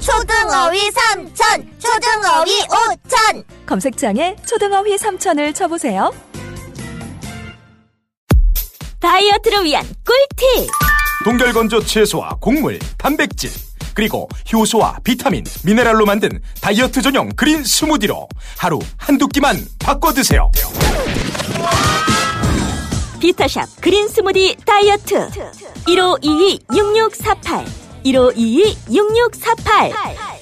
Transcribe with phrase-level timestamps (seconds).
[0.00, 3.44] 초등어휘 삼천, 초등어휘 오천.
[3.66, 6.12] 검색창에 초등어휘 3천을 쳐보세요.
[9.00, 10.68] 다이어트를 위한 꿀팁
[11.24, 13.50] 동결건조 채소와 곡물, 단백질,
[13.94, 20.50] 그리고 효소와 비타민, 미네랄로 만든 다이어트 전용 그린 스무디로 하루 한두 끼만 바꿔 드세요.
[23.20, 25.28] 비타샵 그린 스무디 다이어트
[25.86, 29.92] 1522-6648 1522-6648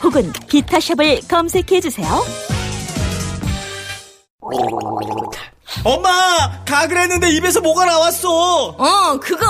[0.03, 2.07] 혹은 비타샵을 검색해주세요
[5.85, 9.45] 엄마 가글 했는데 입에서 뭐가 나왔어 어, 그거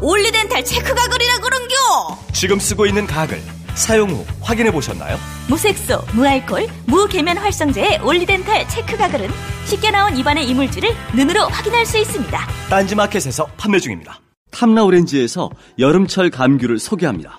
[0.00, 1.74] 올리덴탈 체크 가글이라 그런겨.
[2.32, 3.40] 지금 쓰고 있는 가글
[3.74, 5.16] 사용 후 확인해 보셨나요?
[5.48, 9.30] 무색소, 무알콜, 무계면 활성제의 올리덴탈 체크 가글은
[9.66, 16.78] 쉽게 나온 입안의 이물질을 눈으로 확인할 수 있습니다 딴지마켓에서 판매 중입니다 탐라 오렌지에서 여름철 감귤을
[16.78, 17.38] 소개합니다.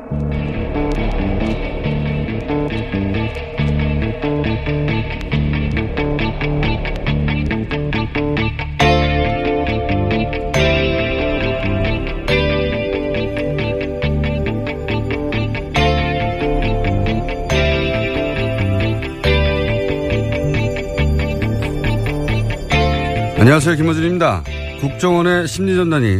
[23.41, 23.75] 안녕하세요.
[23.75, 24.43] 김호준입니다.
[24.81, 26.19] 국정원의 심리전단이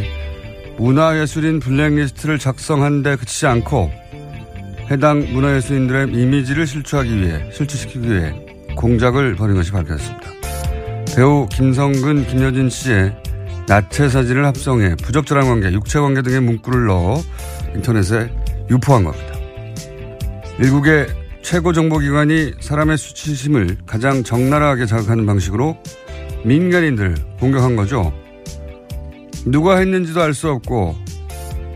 [0.79, 3.91] 문화예술인 블랙리스트를 작성한 데 그치지 않고
[4.89, 8.33] 해당 문화예술인들의 이미지를 실추하기 위해, 실추시키기 위해
[8.75, 10.31] 공작을 벌인 것이 밝혀졌습니다.
[11.15, 13.15] 배우 김성근, 김여진 씨의
[13.67, 17.21] 나체 사진을 합성해 부적절한 관계, 육체 관계 등의 문구를 넣어
[17.75, 18.31] 인터넷에
[18.71, 19.35] 유포한 겁니다.
[20.57, 21.05] 일국의
[21.43, 25.77] 최고 정보기관이 사람의 수치심을 가장 적나라하게 자극하는 방식으로
[26.43, 28.13] 민간인들 공격한 거죠.
[29.45, 30.95] 누가 했는지도 알 수 없고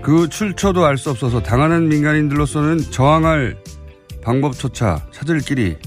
[0.01, 3.57] 그 출처도 알 수 없어서 당하는 민간인들로서는 저항할
[4.21, 5.77] 방법조차 찾을 길이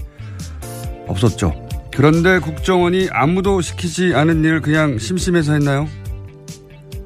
[1.07, 1.55] 없었죠.
[1.95, 5.89] 그런데 국정원이 아무도 시키지 않은 일을 그냥 심심해서 했나요?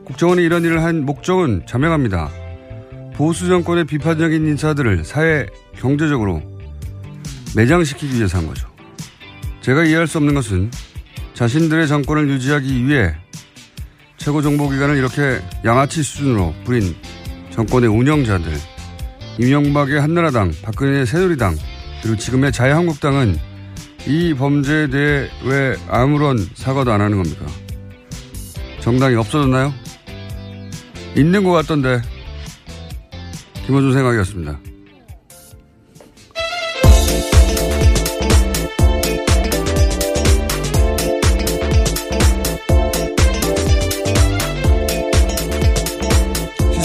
[0.05, 2.31] 국정원이 이런 일을 한 목적은 자명합니다.
[3.15, 5.47] 보수 정권의 비판적인 인사들을 사회
[5.77, 6.43] 경제적으로
[7.57, 8.69] 매장시키기 위해서 한 거죠.
[9.61, 10.71] 제가 이해할 수 없는 것은
[11.35, 13.15] 자신들의 정권을 유지하기 위해
[14.19, 16.95] 최고정보기관을 이렇게 양아치 수준으로 부린
[17.51, 18.53] 정권의 운영자들,
[19.39, 21.57] 이명박의 한나라당, 박근혜의 새누리당,
[22.03, 23.37] 그리고 지금의 자유한국당은
[24.07, 27.47] 이 범죄에 대해 왜 아무런 사과도 안 하는 겁니까?
[28.81, 29.73] 정당이 없어졌나요?
[31.17, 32.01] 있는 것 같던데.
[33.67, 34.72] 김호준 생각이었습니다.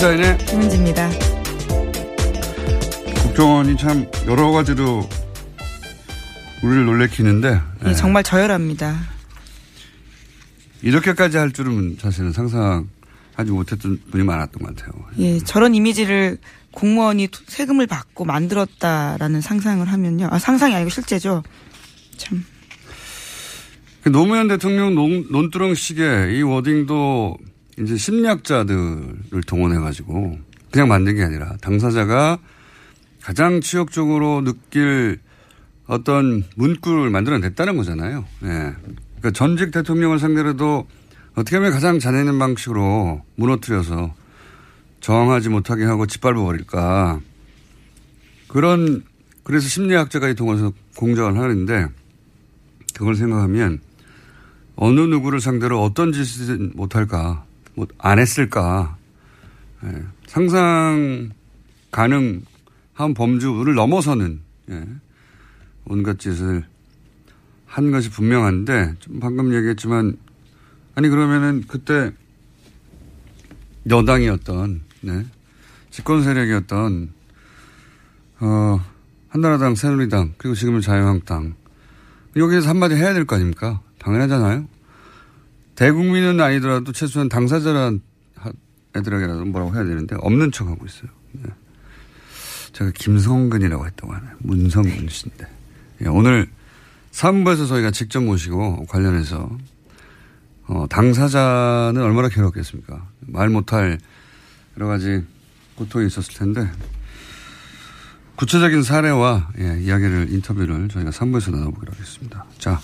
[0.07, 1.09] 시사인의 김은지입니다.
[3.23, 5.07] 국정원이 참 여러 가지로
[6.63, 8.97] 우리를 놀래키는데 예, 정말 저열합니다.
[10.81, 14.94] 이렇게까지 할 줄은 사실은 상상하지 못했던 분이 많았던 것 같아요.
[15.19, 16.38] 예, 저런 이미지를
[16.72, 20.29] 공무원이 투- 세금을 받고 만들었다라는 상상을 하면요.
[20.31, 21.44] 아, 상상이 아니고 실제죠.
[22.16, 22.46] 참.
[24.03, 27.37] 그 노무현 대통령 논, 논두렁식의 이 wording도
[27.79, 30.40] 이제 심리학자들을 동원해가지고
[30.72, 32.40] 그냥 만든 게 아니라 당사자가
[33.22, 35.20] 가장 치욕적으로 느낄
[35.85, 38.26] 어떤 문구를 만들어냈다는 거잖아요.
[38.44, 38.47] 예.
[38.47, 40.88] 그러니까 전직 대통령을 상대로도
[41.35, 44.14] 어떻게 하면 가장 잔인한 방식으로 무너뜨려서
[45.00, 47.22] 저항하지 못하게 하고 짓밟아 버릴까.
[48.47, 49.03] 그런,
[49.44, 51.88] 그래서 심리학자가 이 동원해서 공작을 하는데
[52.96, 53.79] 그걸 생각하면
[54.76, 57.46] 어느 누구를 상대로 어떤 짓을 못할까,
[57.78, 58.97] 뭐 안 했을까,
[59.85, 61.29] 예, 상상
[61.91, 64.41] 가능한 범주를 넘어서는
[64.72, 64.84] 예,
[65.85, 66.66] 온갖 짓을
[67.68, 70.18] 한 것이 분명한데 좀 방금 얘기했지만
[70.96, 72.12] 아니 그러면은 그때
[73.90, 75.26] 여당이었던 네.
[75.91, 77.14] 집권 세력이었던
[78.40, 78.82] 어
[79.29, 81.53] 한나라당, 새누리당 그리고 지금은 자유한국당
[82.35, 83.82] 여기에서 한마디 해야 될 거 아닙니까?
[84.00, 84.68] 당연하잖아요.
[85.78, 88.02] 대국민은 아니더라도 최소한 당사자란
[88.96, 91.12] 애들에게라도 뭐라고 해야 되는데 없는 척하고 있어요.
[91.34, 91.44] 네.
[92.74, 94.35] 제가 김성근이라고 했다고 하나요?
[94.40, 95.47] 문성근 씨인데
[96.02, 96.50] 예, 오늘
[97.12, 99.50] 사무부에서 저희가 직접 모시고 관련해서
[100.68, 103.08] 어, 당사자는 얼마나 괴롭겠습니까?
[103.22, 104.00] 말 못할
[104.78, 105.24] 여러 가지
[105.76, 106.70] 고통이 있었을 텐데
[108.35, 112.46] 구체적인 사례와 예, 이야기를 인터뷰를 저희가 3부에서 나눠보기로 하겠습니다.
[112.58, 112.79] 자,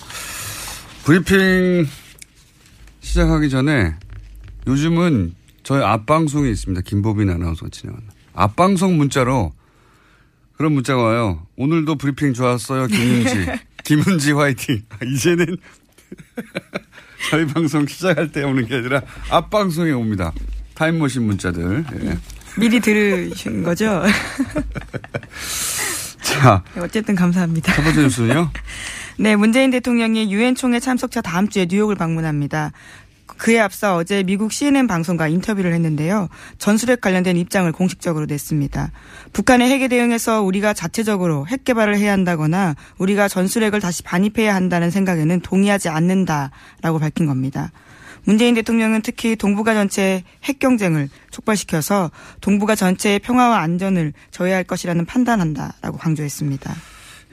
[1.06, 1.88] 브리핑
[3.04, 3.94] 시작하기 전에
[4.66, 6.82] 요즘은 저희 앞방송이 있습니다.
[6.82, 8.08] 김보빈 아나운서가 진행하는.
[8.34, 9.54] 앞방송 문자로
[10.58, 11.46] 그런 문자가 와요.
[11.58, 12.88] 오늘도 브리핑 좋았어요.
[12.88, 13.46] 김은지.
[13.84, 14.82] 김은지 화이팅.
[15.06, 15.58] 이제는
[17.30, 20.32] 저희 방송 시작할 때 오는 게 아니라 앞방송에 옵니다.
[20.74, 21.84] 타임머신 문자들.
[22.04, 22.18] 예.
[22.58, 24.04] 미리 들으신 거죠?
[26.22, 26.64] 자.
[26.78, 27.74] 어쨌든 감사합니다.
[27.74, 28.52] 첫 번째 뉴스는요?
[29.18, 32.72] 네, 문재인 대통령이 유엔 총회 참석차 다음 주에 뉴욕을 방문합니다.
[33.26, 36.30] 그에 앞서 어제 미국 CNN 방송과 인터뷰를 했는데요.
[36.58, 38.92] 전술핵 관련된 입장을 공식적으로 냈습니다.
[39.34, 45.42] 북한의 핵에 대응해서 우리가 자체적으로 핵 개발을 해야 한다거나 우리가 전술핵을 다시 반입해야 한다는 생각에는
[45.42, 47.72] 동의하지 않는다라고 밝힌 겁니다.
[48.26, 52.12] 문재인 대통령은 특히 동북아 전체의 핵 경쟁을 촉발시켜서
[52.42, 56.74] 동북아 전체의 평화와 안전을 저해할 것이라는 판단한다라고 강조했습니다.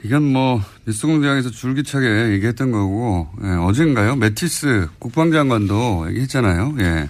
[0.03, 4.15] 이건 뭐 뉴스공장에서 줄기차게 얘기했던 거고 예, 어젠가요?
[4.15, 6.75] 메티스 국방장관도 얘기했잖아요.
[6.79, 7.09] 예.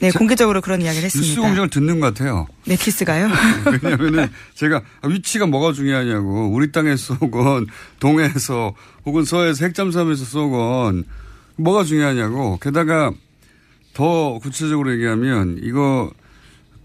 [0.00, 1.28] 네, 자, 공개적으로 그런 이야기를 했습니다.
[1.28, 2.46] 뉴스공장을 듣는 것 같아요.
[2.66, 3.28] 메티스가요?
[3.82, 7.66] 왜냐하면은 제가 위치가 뭐가 중요하냐고 우리 땅에서 쏘건
[8.00, 8.74] 동해에서
[9.06, 11.04] 혹은 서해에서 핵잠수함에서 쏘건
[11.56, 13.12] 뭐가 중요하냐고 게다가
[13.94, 16.10] 더 구체적으로 얘기하면 이거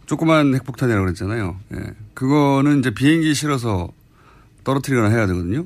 [0.06, 1.58] 조그만 핵폭탄이라고 그랬잖아요.
[1.74, 1.78] 예.
[2.14, 3.90] 그거는 이제 비행기 실어서
[4.64, 5.66] 떨어뜨리거나 해야 되거든요.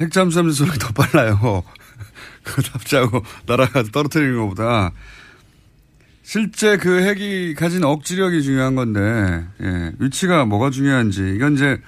[0.00, 1.62] 핵잠수함 소리 더 빨라요.
[2.42, 4.92] 그거 납치하고 날아가서 떨어뜨리는 것보다
[6.22, 11.80] 실제 그 핵이 가진 억지력이 중요한 건데 예, 위치가 뭐가 중요한지 이건 이제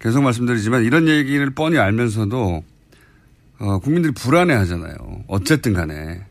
[0.00, 2.64] 계속 말씀드리지만 이런 얘기를 뻔히 알면서도
[3.60, 4.94] 어, 국민들이 불안해 하잖아요.
[5.26, 6.24] 어쨌든 간에.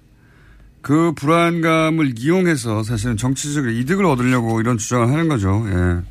[0.82, 5.66] 그 불안감을 이용해서 사실은 정치적으로 이득을 얻으려고 이런 주장을 하는 거죠.
[5.68, 6.02] 예.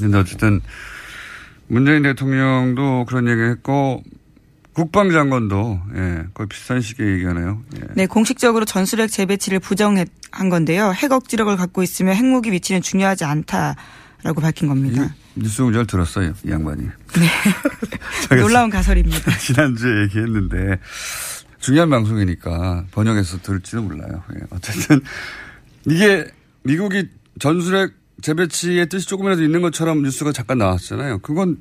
[0.00, 0.60] 근데 어쨌든
[1.68, 4.02] 문재인 대통령도 그런 얘기 했고
[4.74, 7.62] 국방장관도 예, 거의 비슷한 시기에 얘기하네요.
[7.76, 7.80] 예.
[7.94, 10.06] 네, 공식적으로 전술핵 재배치를 부정한
[10.50, 10.92] 건데요.
[10.92, 15.14] 핵 억지력을 갖고 있으면 핵무기 위치는 중요하지 않다라고 밝힌 겁니다.
[15.36, 16.82] 뉴스 공장을 들었어요, 이 양반이.
[16.82, 18.36] 네.
[18.40, 19.30] 놀라운 가설입니다.
[19.38, 20.80] 지난주에 얘기했는데
[21.60, 24.22] 중요한 방송이니까 번역해서 들을지도 몰라요.
[24.34, 25.00] 예, 어쨌든
[25.86, 26.26] 이게
[26.64, 27.08] 미국이
[27.38, 27.92] 전술핵
[28.24, 31.18] 재배치의 뜻이 조금이라도 있는 것처럼 뉴스가 잠깐 나왔잖아요.
[31.18, 31.58] 그건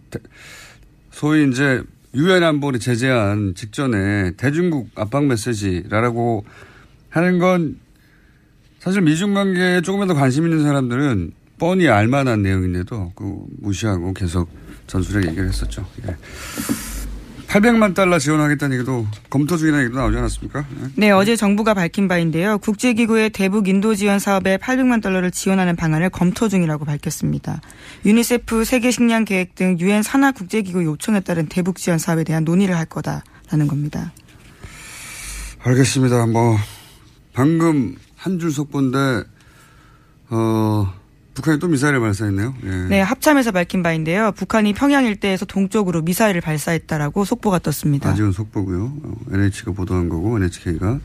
[1.11, 1.83] 소위 이제
[2.15, 6.45] 유엔 안보리 제재한 직전에 대중국 압박 메시지라고
[7.09, 7.79] 하는 건
[8.79, 14.49] 사실 미중 관계에 조금이라도 관심 있는 사람들은 뻔히 알만한 내용인데도 그 무시하고 계속
[14.87, 15.85] 전술핵 얘기를 했었죠.
[16.07, 16.15] 예.
[17.53, 20.65] 800만 달러 지원하겠다는 얘기도 검토 중이라는 얘기도 나오지 않았습니까?
[20.71, 20.87] 네.
[20.95, 22.57] 네, 어제 정부가 밝힌 바인데요.
[22.57, 27.61] 국제기구의 대북 인도 지원 사업에 800만 달러를 지원하는 방안을 검토 중이라고 밝혔습니다.
[28.05, 32.87] 유니세프 세계식량 계획 등 유엔 산하 국제기구 요청에 따른 대북 지원 사업에 대한 논의를 할
[32.87, 34.11] 거다라는 겁니다.
[35.59, 36.25] 알겠습니다.
[36.25, 36.57] 뭐
[37.33, 39.25] 방금 한줄 속보인데
[40.31, 40.91] 어
[41.33, 42.55] 북한이 또 미사일을 발사했네요.
[42.63, 42.69] 예.
[42.89, 44.31] 네, 합참에서 밝힌 바인데요.
[44.33, 48.09] 북한이 평양 일대에서 동쪽으로 미사일을 발사했다라고 속보가 떴습니다.
[48.09, 48.93] 아직은 속보고요.
[49.31, 50.99] NH가 보도한 거고 NHK가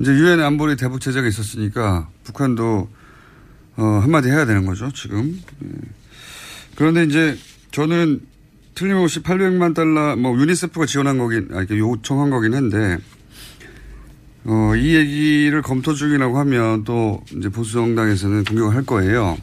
[0.00, 2.88] 이제 유엔 안보리 대북 제재가 있었으니까 북한도
[3.76, 4.90] 어, 한마디 해야 되는 거죠.
[4.92, 5.40] 지금.
[5.64, 5.68] 예.
[6.74, 7.38] 그런데 이제
[7.70, 8.20] 저는
[8.74, 12.98] 틀림없이 800만 달러 뭐 유니세프가 지원한 거긴 아 요청한 거긴 한데
[14.48, 19.36] 어, 이 얘기를 검토 중이라고 하면 또 이제 보수 정당에서는 공격을 할 거예요.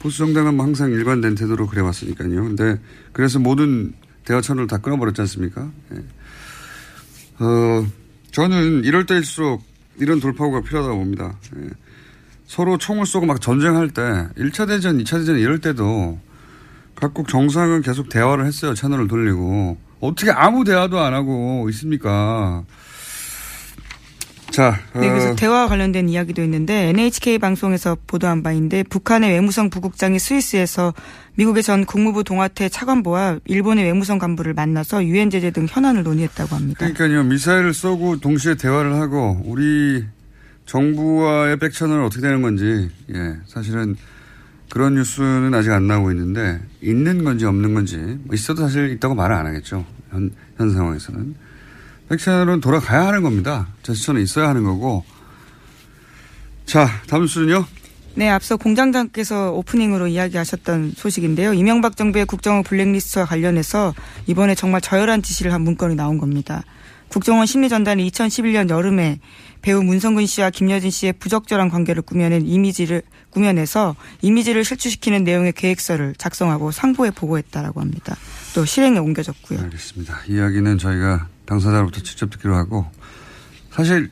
[0.00, 2.44] 보수 정당은 뭐 항상 일관된 태도로 그래왔으니까요.
[2.44, 2.80] 근데
[3.12, 3.92] 그래서 모든
[4.24, 5.70] 대화 채널을 다 끊어버렸지 않습니까?
[5.92, 7.44] 예.
[7.44, 7.86] 어,
[8.30, 9.62] 저는 이럴 때일수록
[9.98, 11.36] 이런 돌파구가 필요하다고 봅니다.
[11.56, 11.68] 예.
[12.46, 14.02] 서로 총을 쏘고 막 전쟁할 때
[14.38, 16.18] 1차 대전, 2차 대전 이럴 때도
[16.94, 18.72] 각국 정상은 계속 대화를 했어요.
[18.74, 19.76] 채널을 돌리고.
[20.00, 22.64] 어떻게 아무 대화도 안 하고 있습니까?
[24.50, 30.18] 자, 네, 그래서 어, 대화와 관련된 이야기도 있는데 NHK 방송에서 보도한 바인데 북한의 외무성 부국장이
[30.18, 30.92] 스위스에서
[31.36, 36.90] 미국의 전 국무부 동아태 차관보와 일본의 외무성 간부를 만나서 유엔 제재 등 현안을 논의했다고 합니다.
[36.92, 40.04] 그러니까요 미사일을 쏘고 동시에 대화를 하고 우리
[40.66, 43.96] 정부와의 백천은 어떻게 되는 건지 예 사실은
[44.68, 49.34] 그런 뉴스는 아직 안 나오고 있는데 있는 건지 없는 건지 뭐 있어도 사실 있다고 말을
[49.34, 49.84] 안 하겠죠.
[50.10, 51.34] 현, 현 상황에서는
[52.10, 55.04] 백천은 돌아가야 하는 겁니다 제스처는 있어야 하는 거고
[56.66, 57.64] 자 다음 수는요
[58.16, 61.54] 네, 앞서 공장장께서 오프닝으로 이야기하셨던 소식인데요.
[61.54, 63.94] 이명박 정부의 국정원 블랙리스트와 관련해서
[64.26, 66.64] 이번에 정말 저열한 지시를 한 문건이 나온 겁니다.
[67.08, 69.20] 국정원 심리전단이 2011년 여름에
[69.62, 76.72] 배우 문성근 씨와 김여진 씨의 부적절한 관계를 꾸며낸 이미지를 꾸며내서 이미지를 실추시키는 내용의 계획서를 작성하고
[76.72, 78.16] 상부에 보고했다라고 합니다.
[78.54, 79.60] 또 실행에 옮겨졌고요.
[79.60, 80.20] 알겠습니다.
[80.28, 82.86] 이야기는 저희가 당사자로부터 직접 듣기로 하고
[83.72, 84.10] 사실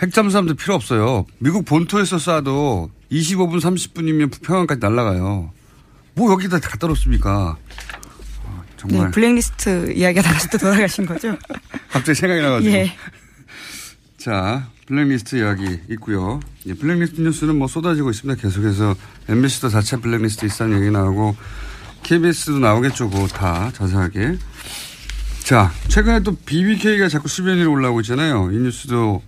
[0.00, 1.26] 핵잠수함도 필요 없어요.
[1.38, 5.52] 미국 본토에서 쏴도 25분 30분이면 평양까지 날아가요.
[6.14, 7.56] 뭐 여기다 갖다 놓습니까?
[8.44, 11.36] 아, 정말 네, 블랙리스트 이야기가 다시 또 돌아가신 거죠?
[11.90, 12.72] 갑자기 생각이 나가지고.
[12.72, 12.92] 예.
[14.16, 16.40] 자, 블랙리스트 이야기 있고요.
[16.66, 18.40] 예, 블랙리스트 뉴스는 뭐 쏟아지고 있습니다.
[18.40, 18.94] 계속해서
[19.28, 21.36] MBC도 자체 블랙리스트 있다는 얘기 나오고
[22.02, 23.10] KBS도 나오겠죠.
[23.10, 24.38] 그거 다 자세하게.
[25.44, 28.50] 자, 최근에 또 BBK가 자꾸 수변 위로 올라오고 있잖아요.
[28.52, 29.22] 이 뉴스도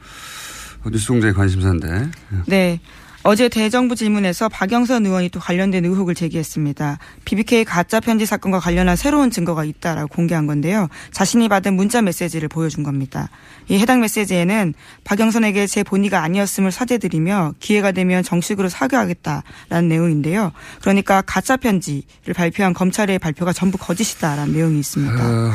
[0.91, 2.11] 뉴스공장의 관심사인데.
[2.47, 2.81] 네.
[3.27, 6.99] 어제 대정부 질문에서 박영선 의원이 또 관련된 의혹을 제기했습니다.
[7.25, 10.89] BBK 가짜 편지 사건과 관련한 새로운 증거가 있다라고 공개한 건데요.
[11.11, 13.31] 자신이 받은 문자 메시지를 보여준 겁니다.
[13.69, 20.53] 이 해당 메시지에는 박영선에게 제 본의가 아니었음을 사죄드리며 기회가 되면 정식으로 사과하겠다라는 내용인데요.
[20.83, 25.15] 그러니까 가짜 편지를 발표한 검찰의 발표가 전부 거짓이다라는 내용이 있습니다.
[25.15, 25.53] 어,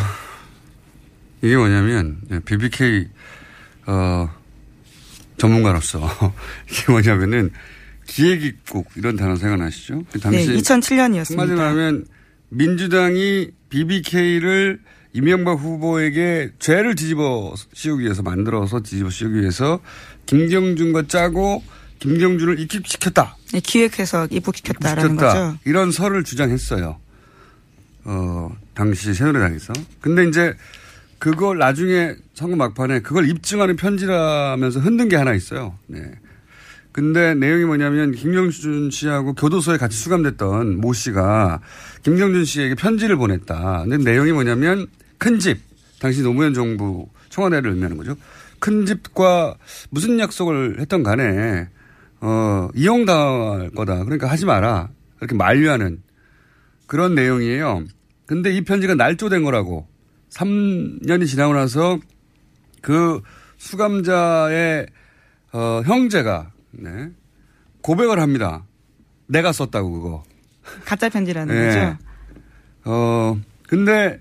[1.42, 3.08] 이게 뭐냐면 BBK
[3.88, 4.30] 어,
[5.38, 6.08] 전문가로서
[6.70, 7.52] 이게 뭐냐면은
[8.06, 10.04] 기획입국 이런 단어 생각나시죠?
[10.12, 11.38] 그 네, 2007년이었습니다.
[11.38, 12.06] 한마디로 말하면
[12.50, 14.80] 민주당이 BBK를
[15.14, 19.80] 이명박 후보에게 죄를 뒤집어 씌우기 위해서 만들어서 뒤집어 씌우기 위해서
[20.26, 21.64] 김경준과 짜고
[22.00, 23.38] 김경준을 입국시켰다.
[23.54, 25.34] 네, 기획해서 입국시켰다라는 시켰다.
[25.34, 25.58] 거죠.
[25.66, 27.00] 이런 설을 주장했어요.
[28.06, 29.74] 어, 당시 새누리당에서.
[30.00, 30.54] 근데 이제
[31.20, 35.78] 그걸 나중에 선거 막판에 그걸 입증하는 편지라면서 흔든 게 하나 있어요.
[35.88, 36.00] 네.
[36.92, 41.60] 근데 내용이 뭐냐면 김경준 씨하고 교도소에 같이 수감됐던 모 씨가
[42.04, 43.84] 김경준 씨에게 편지를 보냈다.
[43.88, 45.60] 근데 내용이 뭐냐면 큰 집,
[46.00, 48.16] 당시 노무현 정부 청와대를 의미하는 거죠.
[48.60, 49.56] 큰 집과
[49.90, 51.68] 무슨 약속을 했던 간에
[52.22, 54.04] 어, 이용당할 거다.
[54.04, 54.90] 그러니까 하지 마라.
[55.20, 56.02] 이렇게 만류하는
[56.88, 57.84] 그런 내용이에요.
[58.26, 59.89] 근데 이 편지가 날조된 거라고.
[60.32, 62.00] 3년이 지나고 나서
[62.82, 63.22] 그
[63.58, 64.88] 수감자의
[65.52, 67.10] 어, 형제가 네,
[67.82, 68.64] 고백을 합니다.
[69.28, 70.24] 내가 썼다고 그거.
[70.86, 71.68] 가짜 편지라는 네.
[71.68, 71.98] 거죠.
[72.86, 74.20] 어 근데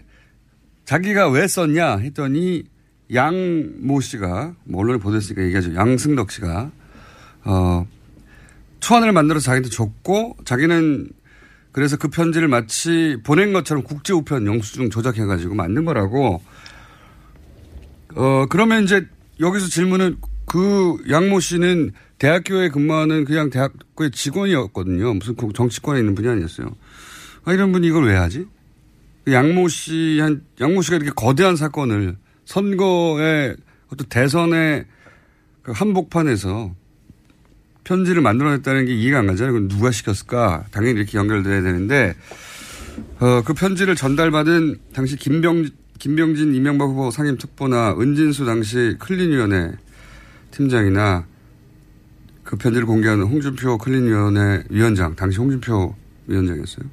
[0.84, 2.64] 자기가 왜 썼냐 했더니
[3.14, 3.34] 양
[3.80, 5.74] 모 씨가 뭐 언론에 보도했으니까 얘기하죠.
[5.74, 6.70] 양승덕 씨가
[7.44, 7.86] 어
[8.80, 11.10] 초안을 만들어서 자기한테 줬고 자기는
[11.78, 16.42] 그래서 그 편지를 마치 보낸 것처럼 국제우편 영수증 조작해가지고 만든 거라고.
[18.16, 19.06] 어, 그러면 이제
[19.38, 25.14] 여기서 질문은 그 양모 씨는 대학교에 근무하는 그냥 대학교의 직원이었거든요.
[25.14, 26.66] 무슨 그 정치권에 있는 분이 아니었어요.
[27.44, 28.48] 아, 이런 분이 이걸 왜 하지?
[29.24, 33.54] 그 양모 씨, 한, 양모 씨가 이렇게 거대한 사건을 선거에
[33.92, 34.84] 어떤 대선의
[35.62, 36.74] 그 한복판에서
[37.88, 39.54] 편지를 만들어냈다는 게 이해가 안 가잖아요.
[39.54, 40.66] 그럼 누가 시켰을까?
[40.70, 42.14] 당연히 이렇게 연결돼야 되는데,
[43.18, 49.72] 어, 그 편지를 전달받은 당시 김병, 김병진 이명박 후보 상임특보나 은진수 당시 클린위원회
[50.50, 51.24] 팀장이나
[52.44, 55.94] 그 편지를 공개하는 홍준표 클린위원회 위원장, 당시 홍준표
[56.26, 56.86] 위원장이었어요.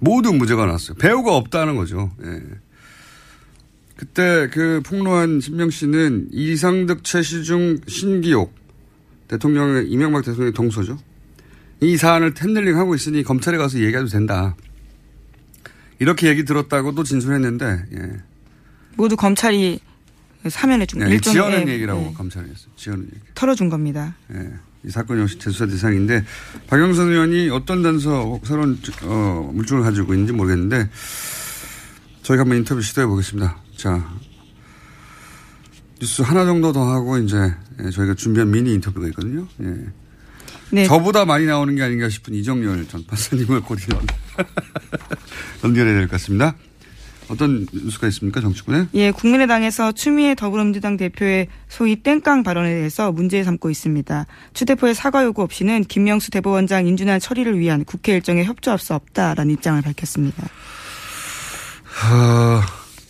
[0.00, 0.96] 모두 무죄가 났어요.
[0.96, 2.10] 배우가 없다는 거죠.
[2.24, 2.42] 예.
[3.96, 8.58] 그때 그 폭로한 신명 씨는 이상득, 최시중, 신기옥
[9.28, 10.98] 대통령의 이명박 대통령의 동서죠.
[11.80, 14.56] 이 사안을 텐들링 하고 있으니 검찰에 가서 얘기해도 된다.
[16.00, 18.12] 이렇게 얘기 들었다고도 진술했는데 예.
[18.96, 19.80] 모두 검찰이
[20.48, 22.70] 사면해 준 네, 일종의 지어낸 얘기라고 네, 검찰이 했어요.
[22.76, 23.20] 지어낸 얘기.
[23.34, 24.16] 털어준 겁니다.
[24.34, 24.50] 예.
[24.84, 26.24] 이 사건 역시 재수사 대상인데
[26.68, 30.88] 박영선 의원이 어떤 단서 새로운 어, 물증을 가지고 있는지 모르겠는데
[32.22, 33.56] 저희가 한번 인터뷰 시도해 보겠습니다.
[33.76, 34.08] 자
[36.00, 37.36] 뉴스 하나 정도 더 하고 이제
[37.84, 39.46] 예, 저희가 준비한 미니 인터뷰가 있거든요.
[39.62, 39.74] 예.
[40.70, 40.84] 네.
[40.86, 44.06] 저보다 많이 나오는 게 아닌가 싶은 이정열 전 판사님을 곧 연-
[45.64, 46.54] 연결해야 될 것 같습니다.
[47.28, 48.86] 어떤 뉴스가 있습니까, 정치권에?
[48.94, 54.26] 예, 국민의당에서 추미애 더불어민주당 대표의 소위 땡깡 발언에 대해서 문제 삼고 있습니다.
[54.54, 59.52] 추 대표의 사과 요구 없이는 김명수 대법원장 인준안 처리를 위한 국회 일정에 협조할 수 없다라는
[59.54, 60.42] 입장을 밝혔습니다.
[62.10, 62.60] 어,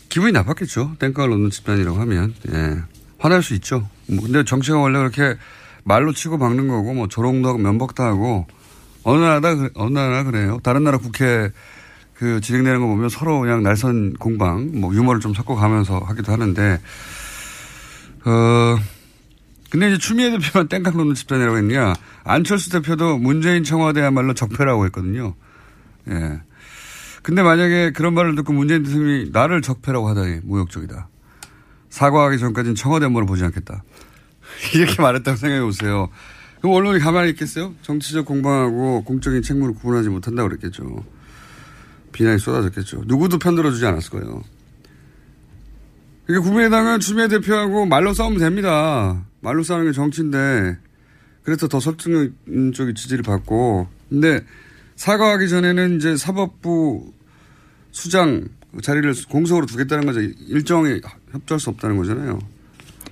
[0.08, 0.96] 기분이 나빴겠죠.
[0.98, 2.34] 땡깡을 놓는 집단이라고 하면.
[2.52, 2.78] 예.
[3.18, 3.88] 화날 수 있죠.
[4.06, 5.36] 뭐 근데 정치가 원래 그렇게
[5.84, 8.46] 말로 치고 박는 거고, 뭐 조롱도 하고 면박도 하고,
[9.02, 10.58] 어느 나라다, 어느 나라 그래요.
[10.62, 11.50] 다른 나라 국회
[12.14, 16.80] 그 진행되는 거 보면 서로 그냥 날선 공방, 뭐 유머를 좀 섞어가면서 하기도 하는데,
[18.24, 18.78] 어,
[19.70, 21.94] 근데 이제 추미애 대표만 땡깡 놓는 집단이라고 했냐.
[22.24, 25.34] 안철수 대표도 문재인 청와대야말로 적폐라고 했거든요.
[26.10, 26.40] 예.
[27.22, 31.08] 근데 만약에 그런 말을 듣고 문재인 대통령이 나를 적폐라고 하다니 모욕적이다.
[31.90, 33.82] 사과하기 전까지는 청와대 한번 보지 않겠다.
[34.74, 36.08] 이렇게 말했다고 생각해 보세요.
[36.60, 37.74] 그럼 언론이 가만히 있겠어요?
[37.82, 41.04] 정치적 공방하고 공적인 책무를 구분하지 못한다고 그랬겠죠.
[42.12, 43.02] 비난이 쏟아졌겠죠.
[43.06, 44.42] 누구도 편들어주지 않았을 거예요.
[46.26, 49.24] 그러니까 국민의당은 추미애 대표하고 말로 싸우면 됩니다.
[49.40, 50.76] 말로 싸우는 게 정치인데
[51.42, 54.44] 그래서 더 설득적인 지지를 받고 근데
[54.98, 57.12] 사과하기 전에는 이제 사법부
[57.92, 58.48] 수장
[58.82, 60.20] 자리를 공석으로 두겠다는 거죠.
[60.20, 61.00] 일정에
[61.30, 62.38] 협조할 수 없다는 거잖아요.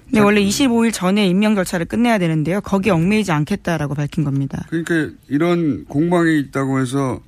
[0.07, 2.61] 근데 원래 25일 전에 임명 절차를 끝내야 되는데요.
[2.61, 4.67] 거기에 얽매이지 않겠다라고 밝힌 겁니다.
[4.69, 7.21] 그러니까 이런 공방이 있다고 해서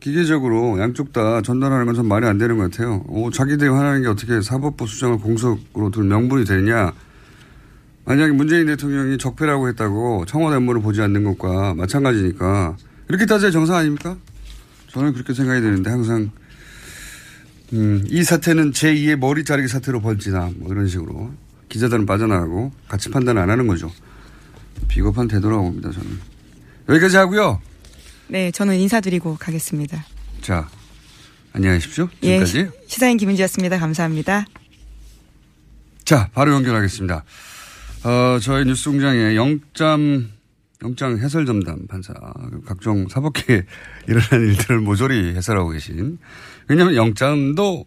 [0.00, 3.04] 기계적으로 양쪽 다 전달하는 건 좀 말이 안 되는 것 같아요.
[3.08, 6.92] 오, 자기들이 화나는 게 어떻게 사법부 수장을 공석으로 둘 명분이 되냐.
[8.04, 12.76] 만약에 문재인 대통령이 적폐라고 했다고 청와대 업무를 보지 않는 것과 마찬가지니까
[13.08, 14.16] 이렇게 따져야 정상 아닙니까?
[14.92, 16.30] 저는 그렇게 생각이 되는데 항상
[17.72, 21.32] 음, 이 사태는 제2의 머리 자르기 사태로 번지나 뭐 이런 식으로
[21.68, 23.92] 기자들은 빠져나가고 같이 판단 안 하는 거죠.
[24.88, 26.18] 비겁한 태도라고 봅니다 저는.
[26.88, 27.60] 여기까지 하고요.
[28.28, 30.04] 네, 저는 인사드리고 가겠습니다.
[30.40, 30.68] 자,
[31.52, 32.08] 안녕히 계십시오.
[32.22, 32.52] 예, 지금까지.
[32.86, 33.78] 시- 시사인 김은지였습니다.
[33.78, 34.46] 감사합니다.
[36.04, 37.24] 자, 바로 연결하겠습니다.
[38.04, 40.28] 어, 저희 뉴스 공장에 영장,
[40.84, 42.12] 영장 해설 전담 판사,
[42.64, 43.62] 각종 사법계에
[44.06, 46.18] 일어나는 일들을 모조리 해설하고 계신.
[46.68, 47.84] 왜냐하면 영장도,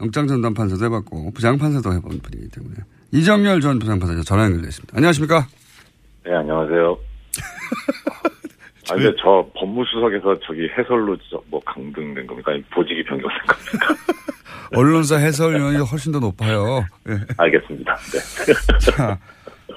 [0.00, 2.76] 영장 전담 판사도 해봤고, 부장판사도 해본 분이기 때문에.
[3.12, 4.96] 이정열 전 부장판사 전화 연결되어 있습니다.
[4.96, 5.46] 안녕하십니까?
[6.24, 6.98] 네, 안녕하세요.
[8.90, 12.52] 아, 근데 저 법무수석에서 저기 해설로 저뭐 강등된 겁니까?
[12.74, 13.94] 보직이 변경된 겁니까?
[14.74, 16.84] 언론사 해설위원이 훨씬 더 높아요.
[17.08, 17.18] 예.
[17.36, 17.96] 알겠습니다.
[17.96, 18.80] 네.
[18.80, 19.18] 자,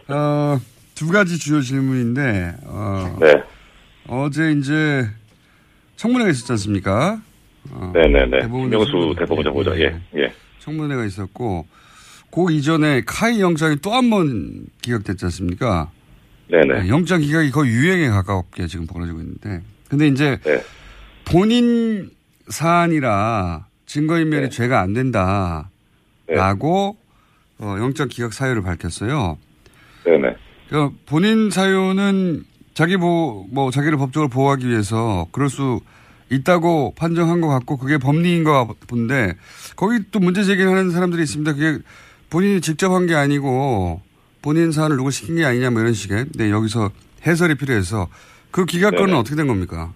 [0.07, 0.57] 어,
[0.95, 3.43] 두 가지 주요 질문인데, 어, 네.
[4.07, 5.05] 어제 이제
[5.97, 7.21] 청문회가 있었지 않습니까?
[7.71, 8.47] 어, 네네네.
[8.47, 9.77] 김명수 선고- 대법원장 보자.
[9.77, 10.33] 예, 예.
[10.59, 11.67] 청문회가 있었고,
[12.31, 15.91] 그 이전에 카이 영장이 또 한 번 기각됐지 않습니까?
[16.49, 16.83] 네네.
[16.83, 20.61] 네, 영장 기각이 거의 유행에 가깝게 지금 벌어지고 있는데, 근데 이제 네.
[21.25, 22.09] 본인
[22.47, 24.49] 사안이라 증거인멸이 네.
[24.49, 25.67] 죄가 안 된다라고
[27.57, 29.37] 어, 영장 기각 사유를 밝혔어요.
[30.05, 30.35] 네네.
[30.69, 35.79] 그 본인 사유는 자기 보, 뭐, 자기를 법적으로 보호하기 위해서 그럴 수
[36.31, 39.35] 있다고 판정한 것 같고 그게 법리인 것 본데
[39.75, 41.53] 거기 또 문제 제기하는 사람들이 있습니다.
[41.53, 41.79] 그게
[42.29, 44.01] 본인이 직접 한 게 아니고
[44.41, 46.25] 본인 사안을 누구 시킨 게 아니냐 뭐 이런 식의.
[46.35, 46.89] 네, 여기서
[47.25, 48.07] 해설이 필요해서
[48.51, 49.17] 그 기각권은 네네.
[49.19, 49.93] 어떻게 된 겁니까?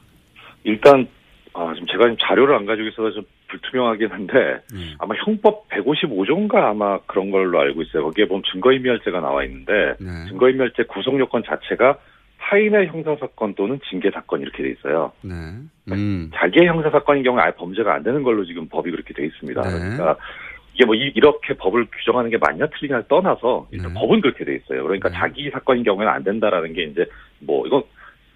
[0.63, 1.07] 일단,
[1.53, 4.95] 아, 지금 제가 지금 자료를 안 가지고 있어서 좀 불투명하긴 한데, 네.
[4.99, 8.03] 아마 형법 155조인가 아마 그런 걸로 알고 있어요.
[8.03, 10.29] 거기에 보면 증거인멸죄가 나와 있는데, 네.
[10.29, 11.97] 증거인멸죄 구성요건 자체가
[12.39, 15.11] 타인의 형사사건 또는 징계사건 이렇게 돼 있어요.
[15.21, 15.33] 네.
[15.91, 16.31] 음.
[16.33, 19.61] 자기의 형사사건인 경우에 아예 범죄가 안 되는 걸로 지금 법이 그렇게 돼 있습니다.
[19.61, 19.69] 네.
[19.69, 20.15] 그러니까
[20.73, 23.99] 이게 뭐 이, 렇게 법을 규정하는 게 맞냐 틀리냐를 떠나서 일단 네.
[23.99, 24.83] 법은 그렇게 돼 있어요.
[24.83, 25.15] 그러니까 네.
[25.15, 27.05] 자기 사건인 경우에는 안 된다라는 게 이제
[27.39, 27.83] 뭐 이건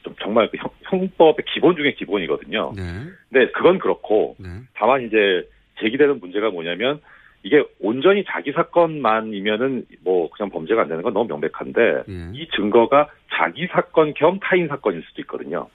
[0.04, 2.74] 좀 정말 그 형, 형법의 기본 중에 기본이거든요.
[2.76, 2.82] 네.
[3.30, 4.50] 근데 그건 그렇고 네.
[4.76, 5.48] 다만 이제
[5.82, 7.00] 제기되는 문제가 뭐냐면
[7.44, 12.30] 이게 온전히 자기 사건만이면은 뭐 그냥 범죄가 안 되는 건 너무 명백한데 예.
[12.34, 15.68] 이 증거가 자기 사건 겸 타인 사건일 수도 있거든요.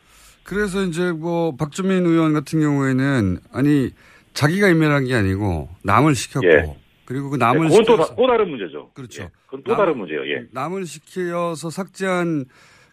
[0.45, 3.91] 그래서 이제 뭐 박주민 의원 같은 경우에는 아니
[4.33, 6.75] 자기가 인멸한 게 아니고 남을 시켰고 예.
[7.05, 8.91] 그리고 그 남을 네, 그건 또, 또 다른 문제죠.
[8.95, 9.25] 그렇죠.
[9.25, 10.27] 예, 그건 또 남- 다른 문제예요.
[10.31, 10.45] 예.
[10.53, 12.45] 남을 시켜서 삭제한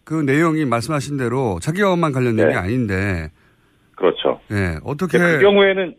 [0.06, 2.52] 그 내용이 말씀하신 대로 자기와만 관련된 네.
[2.52, 3.28] 게 아닌데
[3.96, 4.40] 그렇죠.
[4.52, 5.96] 예 어떻게 그 경우에는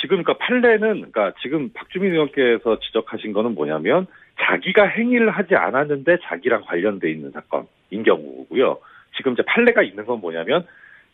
[0.00, 4.08] 지금 그러니까 판례는 그러니까 지금 박주민 의원께서 지적하신 거는 뭐냐면
[4.40, 8.78] 자기가 행위를 하지 않았는데 자기랑 관련돼 있는 사건인 경우고요.
[9.16, 10.66] 지금 이제 판례가 있는 건 뭐냐면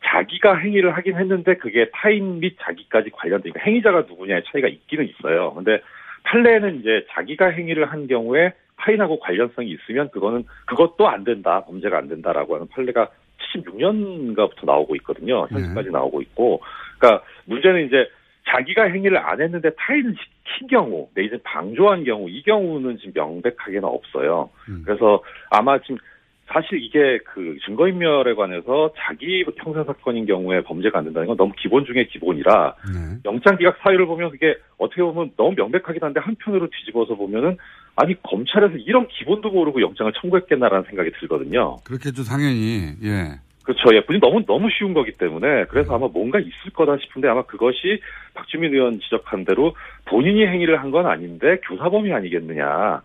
[0.05, 5.53] 자기가 행위를 하긴 했는데 그게 타인 및 자기까지 관련돼 있고 행위자가 누구냐의 차이가 있기는 있어요.
[5.53, 5.83] 근데
[6.25, 12.09] 판례는 이제 자기가 행위를 한 경우에 타인하고 관련성이 있으면 그거는 그것도 안 된다 범죄가 안
[12.09, 13.09] 된다라고 하는 판례가
[13.55, 15.47] 76년가부터 나오고 있거든요.
[15.51, 16.61] 현재까지 나오고 있고
[16.99, 18.09] 그러니까 문제는 이제
[18.49, 20.15] 자기가 행위를 안 했는데 타인을
[20.45, 24.51] 시킨 경우, 내지 방조한 경우, 이 경우는 지금 명백하게는 없어요.
[24.69, 24.83] 음.
[24.85, 25.99] 그래서 아마 지금
[26.47, 32.05] 사실 이게 그 증거인멸에 관해서 자기 형사사건인 경우에 범죄가 안 된다는 건 너무 기본 중에
[32.05, 33.19] 기본이라 네.
[33.25, 37.57] 영장기각 사유를 보면 그게 어떻게 보면 너무 명백하긴 한데 한편으로 뒤집어서 보면은
[37.97, 41.77] 아니 검찰에서 이런 기본도 모르고 영장을 청구했겠나라는 생각이 들거든요.
[41.85, 42.93] 그렇겠죠, 당연히.
[43.03, 43.39] 예.
[43.65, 43.95] 그렇죠.
[43.95, 48.01] 예, 분이 너무 너무 쉬운 거기 때문에 그래서 아마 뭔가 있을 거다 싶은데 아마 그것이
[48.35, 49.75] 박주민 의원 지적한 대로
[50.07, 53.03] 본인이 행위를 한 건 아닌데 교사범이 아니겠느냐.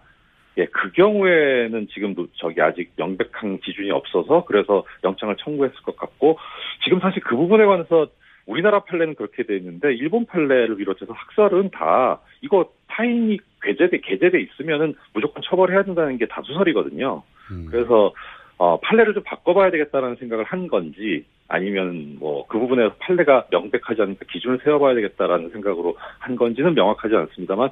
[0.58, 6.40] 예, 그 경우에는 지금도 저기 아직 명백한 기준이 없어서 그래서 영장을 청구했을 것 같고
[6.84, 8.08] 지금 사실 그 부분에 관해서
[8.48, 14.96] 우리나라 판례는 그렇게 돼 있는데 일본 판례를 비롯해서 학살은 다 이거 타인이 괴제돼 게재돼 있으면은
[15.14, 17.24] 무조건 처벌해야 된다는 게 다수설이거든요.
[17.52, 17.68] 음.
[17.70, 18.14] 그래서
[18.58, 24.26] 어, 판례를 좀 바꿔봐야 되겠다는 생각을 한 건지 아니면 뭐 그 부분에서 판례가 명백하지 않으니까
[24.32, 27.70] 기준을 세워봐야 되겠다라는 생각으로 한 건지는 명확하지 않습니다만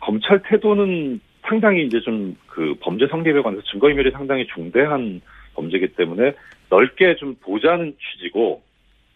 [0.00, 5.20] 검찰 태도는 상당히 이제 좀 그 범죄 성립에 관해서 증거인멸이 상당히 중대한
[5.54, 6.34] 범죄이기 때문에
[6.70, 8.62] 넓게 좀 보자는 취지고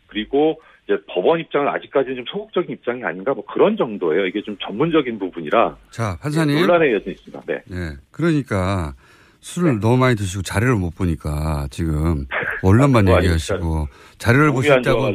[0.09, 4.27] 그리고 이제 법원 입장은 아직까지는 좀 소극적인 입장이 아닌가 뭐 그런 정도예요.
[4.27, 6.59] 이게 좀 전문적인 부분이라 자, 판사님.
[6.59, 7.43] 논란의 여전히 있습니다.
[7.47, 7.55] 네.
[7.73, 7.91] 예.
[8.11, 8.95] 그러니까
[9.41, 12.27] 술을 너무 많이 드시고 자료를 못 보니까 지금
[12.63, 15.13] 원론만 뭐 얘기하시고 자료를 보셨다고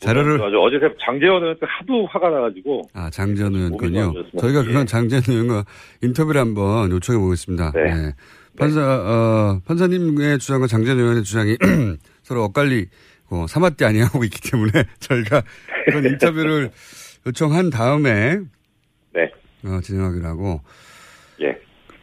[0.00, 4.14] 자료를 아주 어제 새벽 장재원 의원 하도 화가 나가지고 아, 몸이 의원군요.
[4.38, 4.64] 저희가 예.
[4.64, 5.64] 그런 장전 의원과
[6.02, 7.72] 인터뷰를 한번 요청해 보겠습니다.
[7.74, 7.82] 네.
[7.94, 8.14] 네.
[8.56, 11.56] 판사, 어, 판사님의 주장과 장전 의원의 주장이
[12.22, 12.86] 서로 엇갈리
[13.28, 15.42] 고 사마띠 아니하고 있기 때문에 저희가
[15.84, 16.70] 그런 인터뷰를
[17.26, 18.38] 요청한 다음에
[19.12, 19.30] 네.
[19.64, 20.60] 어, 진행하기로 하고
[21.42, 21.58] 예.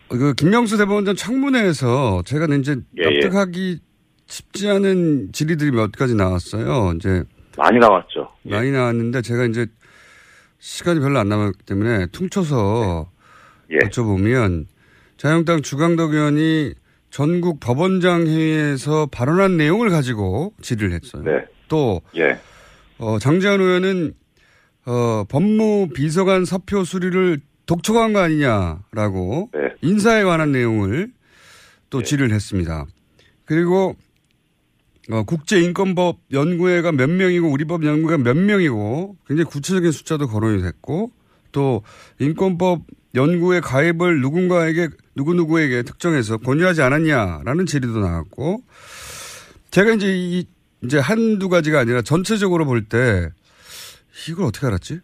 [0.08, 3.20] 그 김명수 대법원장 청문회에서 제가 이제 예, 예.
[3.20, 3.80] 납득하기
[4.28, 6.94] 쉽지 않은 질의들이 몇 가지 나왔어요.
[6.96, 7.24] 이제
[7.58, 8.30] 많이 나왔죠.
[8.44, 9.66] 많이 나왔는데 제가 이제
[10.60, 13.10] 시간이 별로 안 남았기 때문에 퉁쳐서
[13.72, 13.78] 예.
[13.78, 14.66] 여쭤보면
[15.18, 16.74] 자유한국당 주강덕 의원이
[17.16, 21.24] 전국 법원장 회의에서 발언한 내용을 가지고 질의를 했어요.
[21.24, 21.46] 네.
[21.70, 22.38] 또 예.
[22.98, 24.14] 어, 장재현 의원은
[24.86, 29.60] 어, 법무 비서관 사표 수리를 독촉한 거 아니냐라고 네.
[29.82, 31.14] 인사에 관한 내용을
[31.90, 32.86] 또 질의를 했습니다.
[33.46, 33.96] 그리고
[35.10, 41.12] 어, 국제인권법 연구회가 몇 명이고 우리 법 연구회가 몇 명이고 굉장히 구체적인 숫자도 거론이 됐고
[41.54, 41.82] 또
[42.20, 42.82] 인권법
[43.16, 48.62] 연구회 가입을 누군가에게 누구누구에게 특정해서 권유하지 않았냐라는 질의도 나왔고
[49.72, 50.46] 제가 이제 이
[50.84, 53.30] 이제 한두 가지가 아니라 전체적으로 볼 때
[54.30, 55.00] 이걸 어떻게 알았지?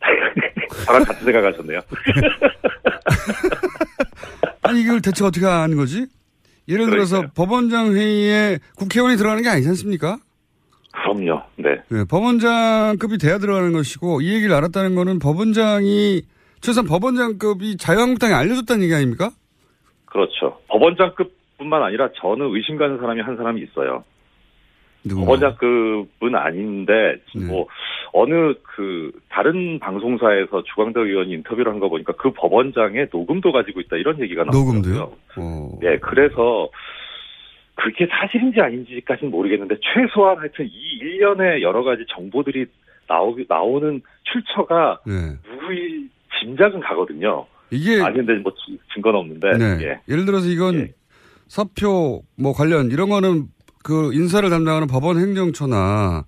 [0.86, 1.80] 저랑 같은 생각하셨네요.
[4.62, 6.06] 아니 이걸 대체 어떻게 아는 거지?
[6.68, 10.18] 예를 들어서 법원장 회의에 국회의원이 들어가는 게 아니지 않습니까?
[10.92, 11.42] 그럼요.
[11.56, 11.80] 네.
[11.88, 16.22] 네, 법원장급이 돼야 들어가는 것이고 이 얘기를 알았다는 거는 법원장이
[16.60, 19.30] 최소한 법원장급이 자유한국당에 알려줬다는 얘기 아닙니까?
[20.06, 20.58] 그렇죠.
[20.68, 24.04] 법원장급뿐만 아니라 저는 의심 가는 사람이 한 사람이 있어요.
[25.04, 25.20] 누구?
[25.20, 27.46] 법원장급은 아닌데 네.
[27.46, 27.66] 뭐
[28.12, 33.96] 어느 그 다른 방송사에서 주광덕 의원이 인터뷰를 한 거 보니까 그 법원장의 녹음도 가지고 있다
[33.96, 34.64] 이런 얘기가 나오고요.
[34.64, 35.12] 녹음도요?
[35.38, 35.78] 어.
[35.84, 36.68] 예, 그래서
[37.76, 42.66] 그게 사실인지 아닌지까지는 모르겠는데 최소한 하여튼 이 일련의 여러 가지 정보들이
[43.06, 45.12] 나오 나오는 출처가 네.
[45.48, 46.08] 누구의
[46.40, 47.46] 짐작은 가거든요.
[47.70, 49.58] 이게 아닌데 뭐 증- 증거는 없는데.
[49.58, 49.78] 네.
[49.84, 50.00] 예.
[50.08, 50.88] 예를 들어서 이건
[51.48, 53.46] 사표 뭐 관련 이런 거는
[53.82, 56.24] 그 인사를 담당하는 법원 행정처나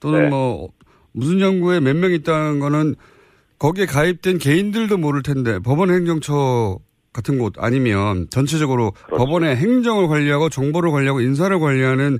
[0.00, 0.28] 또는 네.
[0.30, 0.68] 뭐
[1.12, 2.94] 무슨 연구에 몇 명 있다는 거는
[3.58, 6.78] 거기에 가입된 개인들도 모를 텐데 법원 행정처
[7.12, 9.16] 같은 곳 아니면 전체적으로 그렇죠.
[9.24, 12.18] 법원의 행정을 관리하고 정보를 관리하고 인사를 관리하는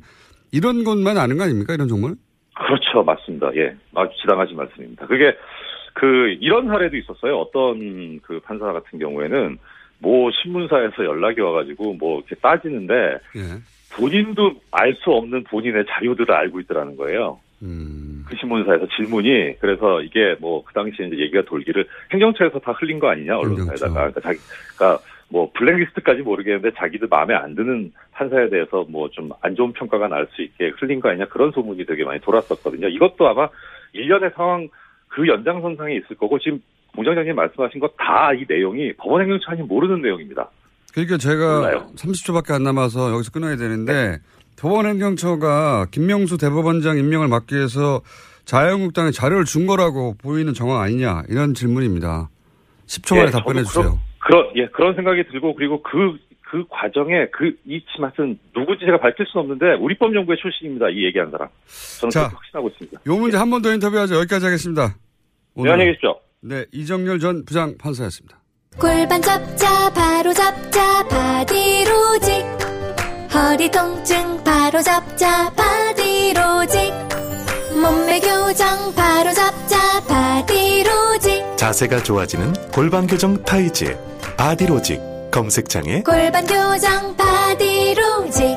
[0.52, 1.72] 이런 것만 아는 거 아닙니까?
[1.72, 2.16] 이런 정보는?
[2.54, 3.50] 그렇죠, 맞습니다.
[3.56, 5.06] 예, 아주 지당하신 말씀입니다.
[5.06, 5.32] 그게
[5.94, 7.38] 그 이런 사례도 있었어요.
[7.38, 9.58] 어떤 그 판사 같은 경우에는
[9.98, 12.94] 모 신문사에서 연락이 와가지고 뭐 이렇게 따지는데
[13.36, 13.40] 예.
[13.96, 17.38] 본인도 알 수 없는 본인의 자료들을 알고 있더라는 거예요.
[17.62, 18.24] 음.
[18.26, 23.08] 그 신문사에서 질문이 그래서 이게 뭐 그 당시에 이제 얘기가 돌기를 행정처에서 다 흘린 거
[23.10, 24.38] 아니냐 언론사에다가 그러니까 자기
[24.76, 30.08] 그러니까 뭐 블랙리스트까지 모르겠는데 자기들 마음에 안 드는 판사에 대해서 뭐 좀 안 좋은 평가가
[30.08, 32.88] 날 수 있게 흘린 거 아니냐 그런 소문이 되게 많이 돌았었거든요.
[32.88, 33.48] 이것도 아마
[33.92, 34.68] 일련의 상황
[35.12, 36.60] 그 연장선상에 있을 거고 지금
[36.94, 40.48] 공장장님 말씀하신 거다이 내용이 법원 행정처는 모르는 내용입니다.
[40.92, 41.86] 그러니까 제가 몰라요.
[41.96, 44.18] 30초밖에 안 남아서 여기서 끊어야 되는데
[44.58, 48.00] 법원 행정처가 김명수 대법원장 임명을 막기 위해서
[48.44, 52.28] 자유한국당에 자료를 준 거라고 보이는 정황 아니냐 이런 질문입니다.
[52.86, 53.98] 10초 만에 예, 답변해 주세요.
[54.18, 56.18] 그런, 그런 예 그런 생각이 들고 그리고 그
[56.52, 60.90] 그 과정에 그 이 치맛은 누구지 제가 밝힐 수는 없는데 우리법 연구회 출신입니다.
[60.90, 61.48] 이 얘기한 사람.
[62.00, 63.00] 저는 자, 확신하고 있습니다.
[63.06, 64.16] 요 문제 한 번 더 인터뷰하죠.
[64.16, 64.94] 여기까지 하겠습니다.
[65.54, 66.20] 네, 안녕히 계십시오.
[66.42, 68.38] 네, 이정렬 전 부장 판사였습니다.
[68.78, 72.44] 골반 잡자 바로 잡자 바디로직
[73.32, 76.92] 허리 통증 바로 잡자 바디로직
[77.80, 83.96] 몸매 교정 바로 잡자 바디로직 자세가 좋아지는 골반 교정 타이즈
[84.36, 85.00] 바디로직
[85.32, 86.04] 검색창에.
[86.04, 88.56] 골반 교정 바디로직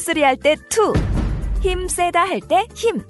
[0.00, 0.92] three 할 때 two.
[1.60, 3.04] 힘 세다 할 때 힘.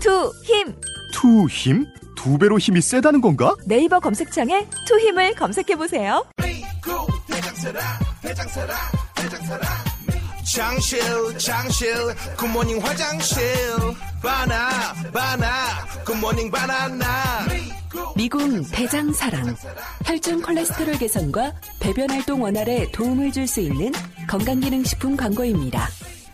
[0.00, 0.74] 투, 힘.
[1.12, 1.86] 투 힘?
[2.16, 3.54] 두 배로 힘이 세다는 건가?
[3.64, 6.26] 네이버 검색창에 투 힘을 검색해 보세요.
[8.34, 8.48] 장
[10.44, 11.94] 실 장실
[12.36, 13.42] good morning 화장실.
[14.22, 15.48] 바나 바나
[16.04, 17.06] good morning 바나나.
[18.16, 19.56] 미궁 대장사랑.
[20.04, 23.92] 혈중 콜레스테롤 개선과 배변 활동 원활에 도움을 줄 수 있는
[24.28, 25.88] 건강기능식품 광고입니다.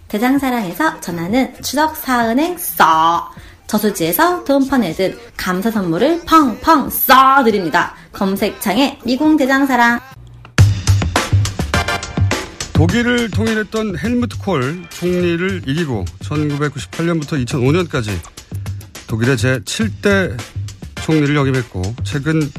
[0.08, 3.30] 대장사랑에서 전하는 추석 사은행 써.
[3.66, 7.94] 저수지에서 돈 퍼내듯 감사 선물을 펑펑 써 드립니다.
[8.12, 10.00] 검색창에 미궁 대장사랑
[12.76, 18.10] 독일을 통일했던 헬무트 콜 총리를 이기고 1998년부터 2005년까지
[19.06, 20.36] 독일의 제7대
[20.96, 22.52] 총리를 역임했고 최근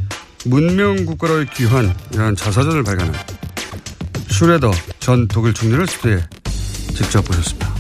[0.46, 3.14] 문명 국가로의 귀환 이라는 자서전을 발간한
[4.32, 6.24] 슈레더 전 독일 총리를 스튜디오에
[6.96, 7.72] 직접 보셨습니다.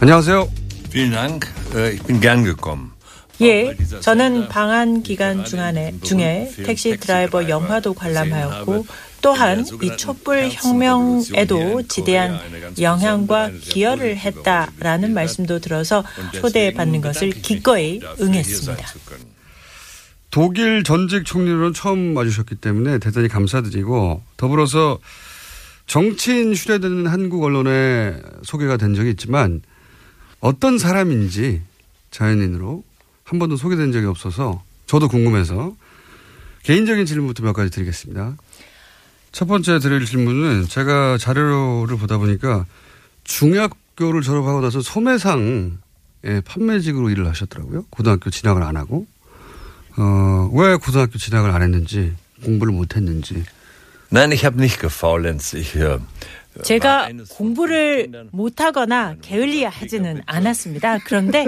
[0.00, 0.48] 안녕하세요.
[0.92, 1.48] Vielen Dank.
[1.74, 2.92] Äh, Ich bin gern gekommen.
[3.40, 8.86] 예, 저는 방한 기간 중간에, 중에 택시 드라이버 영화도 관람하였고
[9.22, 12.38] 또한 이 촛불 혁명에도 지대한
[12.80, 16.04] 영향과 기여를 했다라는 말씀도 들어서
[16.34, 18.86] 초대받는 것을 기꺼이 응했습니다.
[20.30, 24.98] 독일 전직 총리로는 처음 와주셨기 때문에 대단히 감사드리고 더불어서
[25.86, 29.62] 정치인 슈레드는 한국 언론에 소개가 된 적이 있지만
[30.40, 31.62] 어떤 사람인지
[32.10, 32.82] 자연인으로
[33.24, 35.76] 한 번도 소개된 적이 없어서 저도 궁금해서
[36.62, 38.36] 개인적인 질문부터 몇 가지 드리겠습니다.
[39.32, 42.66] 첫 번째 드릴 질문은 제가 자료를 보다 보니까
[43.24, 45.72] 중학교를 졸업하고 나서 소매상의
[46.44, 47.86] 판매직으로 일을 하셨더라고요.
[47.88, 49.06] 고등학교 진학을 안 하고.
[49.96, 52.14] 어, 왜 고등학교 진학을 안 했는지,
[52.44, 53.44] 공부를 못 했는지.
[54.10, 55.54] Nein, ich habe nicht gefaulenzt.
[55.54, 55.98] Ich äh,
[56.62, 60.98] 제가 공부를 못하거나 게을리 하지는 않았습니다.
[60.98, 61.46] 그런데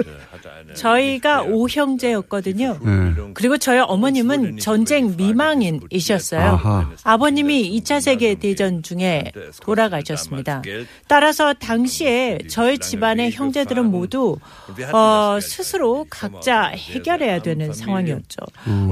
[0.75, 2.79] 저희가 오형제였거든요.
[3.35, 6.41] 그리고 저희 어머님은 전쟁 미망인이셨어요.
[6.41, 6.89] 아하.
[7.03, 10.63] 아버님이 2차 세계 대전 중에 돌아가셨습니다.
[11.07, 14.37] 따라서 당시에 저희 집안의 형제들은 모두
[14.91, 18.37] 어, 스스로 각자 해결해야 되는 상황이었죠.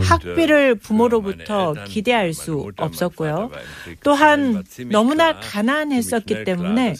[0.01, 3.49] 학비를 부모로부터 기대할 수 없었고요.
[4.03, 6.93] 또한 너무나 가난했 했었기 때문에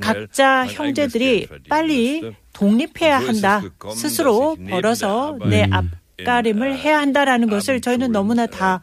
[0.00, 3.62] 각자 형제들이 빨리 독립해야 한다.
[3.94, 5.84] 스스로 벌어서 내 앞
[6.24, 8.80] 가림을 해야 한다라는 것을 저희는 너무나 다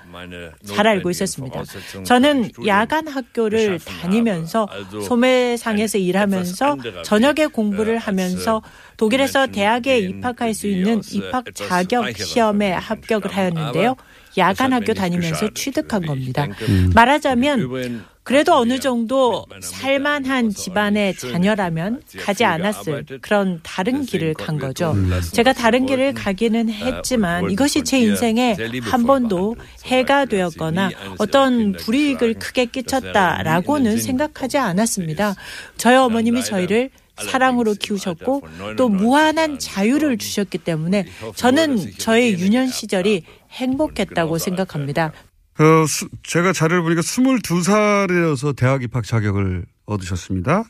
[0.66, 1.64] 잘 알고 있었습니다.
[2.06, 4.70] 저는 야간 학교를 다니면서
[5.06, 8.62] 소매상에서 일하면서 저녁에 공부를 하면서
[8.96, 13.98] 독일에서 대학에 입학할 수 있는 입학 자격 시험에 합격을 하였는데요.
[14.38, 16.48] 야간 학교 다니면서 취득한 겁니다.
[16.94, 24.96] 말하자면 그래도 어느 정도 살만한 집안의 자녀라면 가지 않았을 그런 다른 길을 간 거죠.
[25.32, 32.66] 제가 다른 길을 가기는 했지만 이것이 제 인생에 한 번도 해가 되었거나 어떤 불이익을 크게
[32.66, 35.36] 끼쳤다라고는 생각하지 않았습니다.
[35.78, 38.42] 저희 어머님이 저희를 사랑으로 키우셨고
[38.76, 45.14] 또 무한한 자유를 주셨기 때문에 저는 저의 유년 시절이 행복했다고 생각합니다.
[45.58, 50.66] 어, 수, 제가 자료를 보니까 22살이어서 대학 입학 자격을 얻으셨습니다.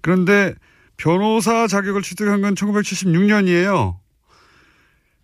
[0.00, 0.54] 그런데
[0.96, 3.98] 변호사 자격을 취득한 건 1976년이에요.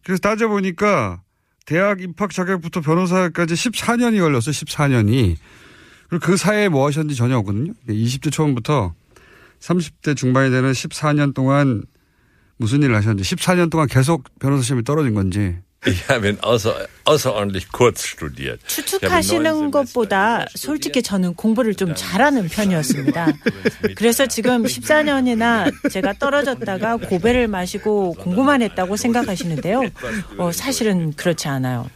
[0.05, 1.23] 그래서 따져보니까
[1.67, 4.53] 대학 입학 자격부터 변호사까지 14년이 걸렸어요.
[4.53, 5.37] 14년이.
[6.09, 7.73] 그리고 그 사이에 뭐 하셨는지 전혀 없거든요.
[7.89, 8.95] 20대 초반부터
[9.61, 11.83] 30대 중반이 되는 14년 동안
[12.57, 17.73] 무슨 일을 하셨는지 14년 동안 계속 변호사 시험이 떨어진 건지 Ich habe ihn außer, außerordentlich
[17.73, 18.61] kurz studiert.
[18.69, 23.33] 추측하시는 것보다 솔직히 저는 공부를 좀 잘하는 편이었습니다.
[23.97, 29.83] 그래서 지금 14년이나 제가 떨어졌다가 고배를 마시고 공부만 했다고 생각하시는데요.
[30.39, 31.91] 어, 사실은 그렇지 않아요.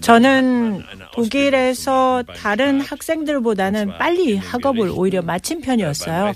[0.00, 0.82] 저는
[1.12, 6.32] 독일에서 다른 학생들보다는 빨리 학업을 오히려 마친 편이었어요.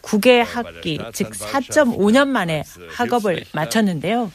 [0.00, 4.30] 국외 학기, 즉 4.5년 만에 학업을 마쳤는데요.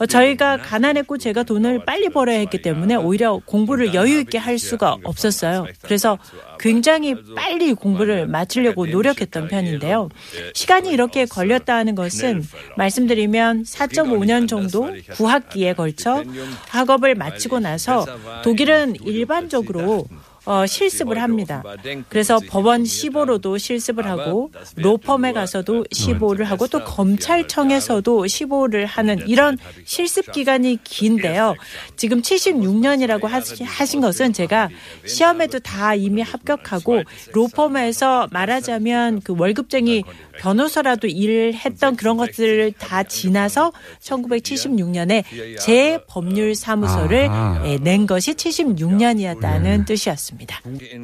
[0.00, 4.96] 어, 저희가 가난했고 제가 돈을 빨리 벌어야 했기 때문에 오히려 공부를 여유 있게 할 수가
[5.04, 5.66] 없었어요.
[5.82, 6.18] 그래서
[6.58, 10.08] 굉장히 빨리 공부를 마치려고 노력했던 편인데요.
[10.54, 12.44] 시간이 이렇게 걸렸다는 것은
[12.76, 16.24] 말씀드리면 4.5년 정도 9학기에 걸쳐
[16.68, 18.06] 학업을 마치고 나서
[18.42, 20.06] 독일은 일반적으로
[20.48, 21.62] 어, 실습을 합니다.
[22.08, 30.32] 그래서 법원 시보로도 실습을 하고 로펌에 가서도 시보를 하고 또 검찰청에서도 시보를 하는 이런 실습
[30.32, 31.54] 기간이 긴데요.
[31.96, 33.28] 지금 76년이라고
[33.62, 34.70] 하신 것은 제가
[35.04, 37.02] 시험에도 다 이미 합격하고
[37.34, 40.02] 로펌에서 말하자면 그 월급쟁이
[40.38, 45.24] 변호사라도 일을 했던 그런 것들을 다 지나서 1976년에
[45.60, 47.28] 제 법률 사무소를.
[47.66, 50.37] 예, 낸 것이 76년이었다는 뜻이었습니다.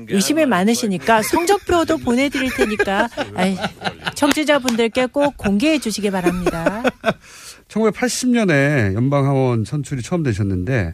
[0.08, 3.56] 의심이 많으시니까 성적표도 보내드릴 테니까 아이,
[4.14, 6.82] 청취자분들께 꼭 공개해 주시기 바랍니다.
[7.68, 10.92] 1980년에 연방하원 선출이 처음 되셨는데,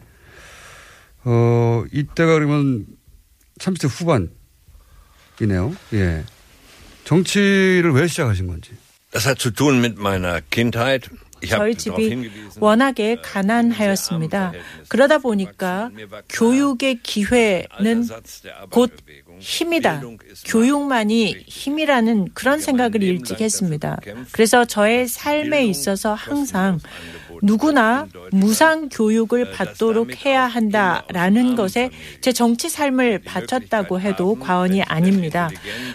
[1.25, 2.85] 어, 이때가 그러면
[3.59, 3.87] 30대
[5.39, 5.75] 후반이네요.
[5.93, 6.23] 예.
[7.03, 8.71] 정치를 왜 시작하신 건지.
[9.11, 11.09] Das hat zu tun mit meiner Kindheit.
[11.47, 14.53] 저희 집이 워낙에 가난하였습니다.
[14.87, 15.89] 그러다 보니까
[16.29, 18.07] 교육의 기회는
[18.69, 18.91] 곧
[19.39, 20.01] 힘이다.
[20.45, 23.99] 교육만이 힘이라는 그런 생각을 일찍 했습니다.
[24.31, 26.79] 그래서 저의 삶에 있어서 항상
[27.41, 31.89] 누구나 무상 교육을 받도록 해야 한다라는 것에
[32.21, 35.49] 제 정치 삶을 바쳤다고 해도 과언이 아닙니다.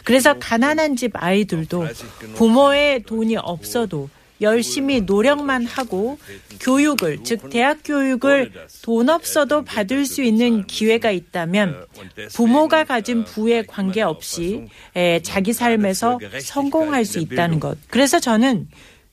[0.05, 1.87] 그래서 가난한 집 아이들도
[2.35, 4.09] 부모의 돈이 없어도
[4.41, 6.19] 열심히 노력만 하고
[6.61, 11.87] 교육을 즉 대학 교육을 돈 없어도 받을 수 있는 기회가 있다면
[12.33, 17.79] 부모가 가진 부에 관계없이 에, 자기 삶에서 성공할 수 있다는 것.
[17.89, 18.69] 그래서 저는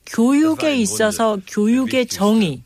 [0.06, 2.62] 교육에 있어서 교육의 정의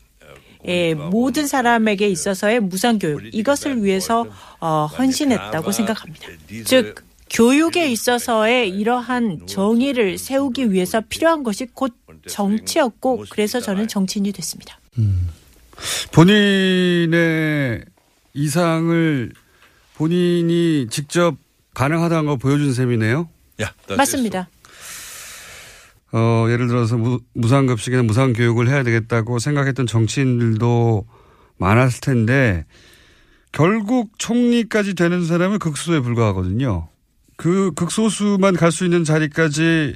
[0.67, 4.27] 예, 모든 사람에게 있어서의 무상교육 이것을 위해서
[4.59, 6.27] 어, 헌신했다고 생각합니다.
[6.65, 6.95] 즉
[7.29, 11.93] 교육에 있어서의 이러한 정의를 세우기 위해서 필요한 것이 곧
[12.29, 14.79] 정치였고 그래서 저는 정치인이 됐습니다.
[16.11, 17.83] 본인의
[18.33, 19.31] 이상을
[19.95, 21.35] 본인이 직접
[21.73, 23.29] 가능하다는 걸 보여준 셈이네요.
[23.97, 24.49] 맞습니다.
[26.11, 31.05] 어, 예를 들어서 무, 무상급식이나 무상교육을 해야 되겠다고 생각했던 정치인들도
[31.57, 32.65] 많았을 텐데
[33.51, 36.87] 결국 총리까지 되는 사람은 극소에 불과하거든요.
[37.35, 39.95] 그 극소수만 갈 수 있는 자리까지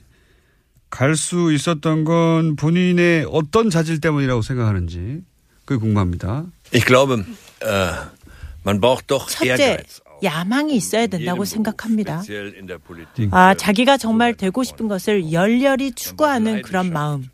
[0.94, 5.24] 갈 수 있었던 건 본인의 어떤 자질 때문이라고 생각하는지
[5.66, 6.46] 그게 궁금합니다.
[6.72, 7.26] Ich glaube,
[7.64, 7.94] äh,
[8.64, 10.02] man braucht doch 첫째, Ehrgeiz.
[10.22, 12.22] 야망이 있어야 된다고 생각합니다.
[13.32, 17.28] 아, 자기가 정말 되고 싶은 것을 열렬히 추구하는 그런 마음.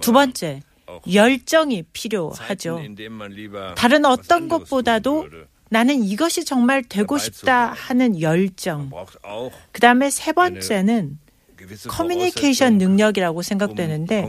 [0.00, 0.62] 두 번째,
[1.10, 2.82] 열정이 필요하죠.
[3.76, 5.28] 다른 어떤 것보다도
[5.70, 8.90] 나는 이것이 정말 되고 싶다 하는 열정.
[9.70, 11.18] 그 다음에 세 번째는
[11.88, 14.26] 커뮤니케이션 능력이라고 생각되는데,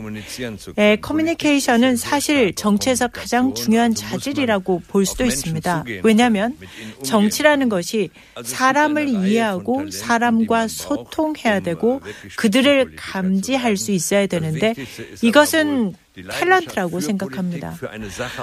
[0.78, 5.84] 예, 커뮤니케이션은 사실 정치에서 가장 중요한 자질이라고 볼 수도 있습니다.
[6.02, 6.56] 왜냐하면
[7.04, 8.10] 정치라는 것이
[8.42, 12.00] 사람을 이해하고 사람과 소통해야 되고
[12.36, 14.74] 그들을 감지할 수 있어야 되는데
[15.22, 17.76] 이것은 탤런트라고 생각합니다.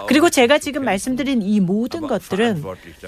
[0.08, 2.63] 그리고 제가 지금 말씀드린 이 모든 것들은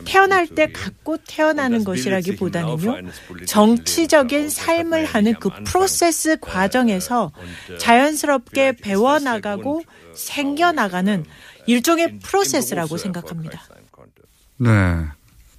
[0.06, 3.10] 태어날 때 갖고 태어나는 것이라기보다는요,
[3.46, 7.32] 정치적인 삶을 하는 그 프로세스 과정에서
[7.78, 11.26] 자연스럽게 배워나가고 생겨나가는
[11.68, 13.62] 일종의 프로세스라고 생각합니다.
[14.58, 14.70] 네.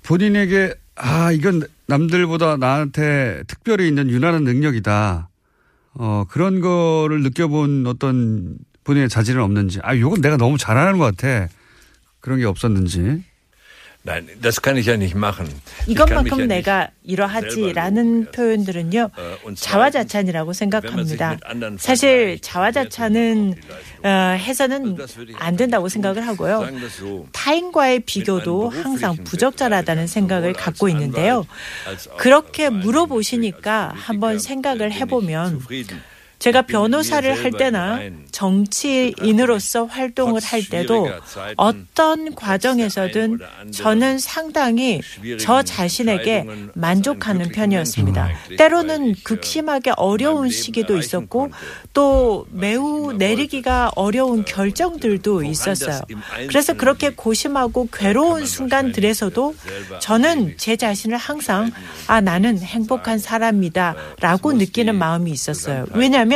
[0.03, 5.29] 본인에게 아 이건 남들보다 나한테 특별히 있는 유난한 능력이다.
[5.95, 9.79] 어 그런 거를 느껴본 어떤 본인의 자질은 없는지.
[9.83, 11.49] 아 이건 내가 너무 잘하는 것 같아.
[12.21, 13.23] 그런 게 없었는지.
[14.03, 15.47] Nein, das kann ich ja nicht machen.
[15.87, 19.11] 이것만큼 내가 이러하지라는 표현들은요
[19.55, 21.37] 자화자찬이라고 생각합니다.
[21.79, 23.55] 사실 자화자찬은
[24.03, 24.97] 어, 해서는
[25.37, 26.67] 안 된다고 생각을 하고요.
[27.33, 31.47] 타인과의 비교도 항상 부적절하다는 생각을 갖고 있는데요.
[32.17, 35.61] 그렇게 물어보시니까 한번 생각을 해보면
[36.41, 38.01] 제가 변호사를 할 때나
[38.33, 41.11] 정치인으로서 활동을 할 때도
[41.57, 43.39] 어떤 과정에서든
[43.73, 45.03] 저는 상당히
[45.39, 48.31] 저 자신에게 만족하는 편이었습니다.
[48.57, 51.51] 때로는 극심하게 어려운 시기도 있었고
[51.93, 56.01] 또 매우 내리기가 어려운 결정들도 있었어요.
[56.49, 59.55] 그래서 그렇게 고심하고 괴로운 순간들에서도
[60.01, 61.71] 저는 제 자신을 항상
[62.07, 65.85] 아 나는 행복한 사람이다 라고 느끼는 마음이 있었어요.
[65.93, 66.30] 왜냐하면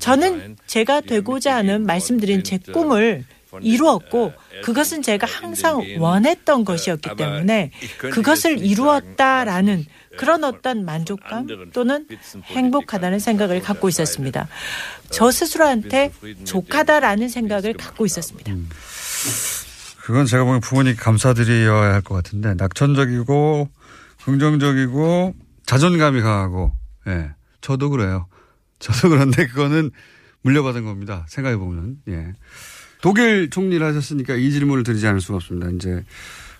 [0.00, 3.24] 저는 제가 되고자 하는 말씀드린 제 꿈을
[3.62, 4.32] 이루었고
[4.64, 7.70] 그것은 제가 항상 원했던 것이었기 때문에
[8.12, 9.84] 그것을 이루었다라는
[10.18, 12.06] 그런 어떤 만족감 또는
[12.44, 14.48] 행복하다는 생각을 갖고 있었습니다.
[15.10, 16.10] 저 스스로한테
[16.44, 18.52] 족하다라는 생각을 갖고 있었습니다.
[20.02, 23.68] 그건 제가 보기엔 부모님 감사드려야 할 것 같은데 낙천적이고
[24.24, 25.34] 긍정적이고
[25.66, 26.72] 자존감이 강하고
[27.08, 28.26] 예 저도 그래요.
[28.78, 29.90] 저도 그런데 그거는
[30.42, 31.26] 물려받은 겁니다.
[31.28, 32.32] 생각해 보면 예
[33.00, 35.70] 독일 총리를 하셨으니까 이 질문을 드리지 않을 수가 없습니다.
[35.70, 36.04] 이제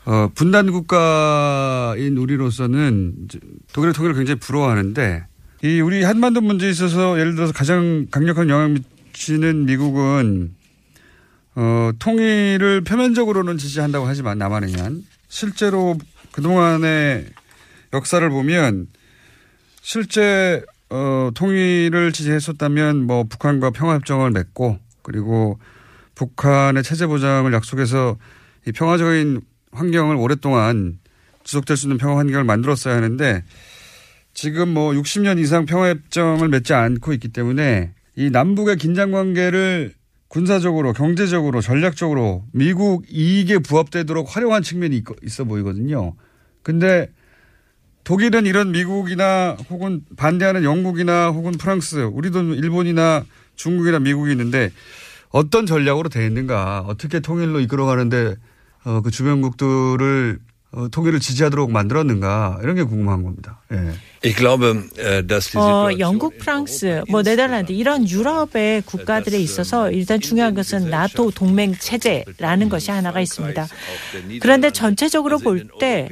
[0.05, 3.29] 어, 분단 국가인 우리로서는
[3.73, 5.27] 독일의 통일을 굉장히 부러워하는데
[5.65, 10.55] 이 우리 한반도 문제에 있어서 예를 들어서 가장 강력한 영향 미치는 미국은
[11.57, 15.99] 어, 통일을 표면적으로는 지지한다고 하지만 남한에 의한 실제로
[16.33, 17.27] 그동안의
[17.95, 18.89] 역사를 보면
[19.81, 25.59] 실제 어, 통일을 지지했었다면 뭐 북한과 평화협정을 맺고 그리고
[26.15, 28.17] 북한의 체제 보장을 약속해서
[28.67, 29.41] 이 평화적인
[29.73, 30.99] 환경을 오랫동안
[31.45, 33.43] 지속될 수 있는 평화 환경을 만들었어야 하는데
[34.35, 39.95] 지금 뭐 60년 이상 평화협정을 맺지 않고 있기 때문에 이 남북의 긴장 관계를
[40.29, 46.15] 군사적으로 경제적으로 전략적으로 미국 이익에 부합되도록 활용한 측면이 있어 보이거든요.
[46.63, 47.09] 근데
[48.07, 53.25] 독일은 이런 미국이나 혹은 반대하는 영국이나 혹은 프랑스, 우리도 일본이나
[53.57, 54.71] 중국이나 미국이 있는데
[55.31, 58.37] 어떤 전략으로 되어 있는가, 어떻게 통일로 이끌어가는데
[58.85, 60.39] 어, 그 주변국들을
[60.71, 63.61] 어, 통일을 지지하도록 만들었는가 이런 게 궁금한 겁니다.
[63.73, 63.93] 예.
[65.61, 72.69] 어, 영국, 프랑스, 뭐 네덜란드 이런 유럽의 국가들에 있어서 일단 중요한 것은 나토 동맹 체제라는
[72.69, 73.67] 것이 하나가 있습니다.
[74.41, 76.09] 그런데 전체적으로 볼 때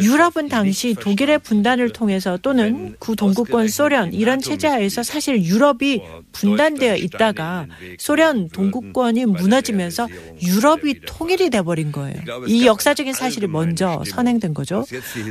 [0.00, 7.66] 유럽은 당시 독일의 분단을 통해서 또는 구동구권 소련 이런 체제 하에서 사실 유럽이 분단되어 있다가
[7.98, 10.08] 소련 동구권이 무너지면서
[10.42, 12.16] 유럽이 통일이 돼버린 거예요.
[12.46, 14.84] 이 역사적인 사실이 먼저 선행된 거죠.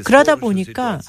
[0.03, 0.99] 그러다 보니까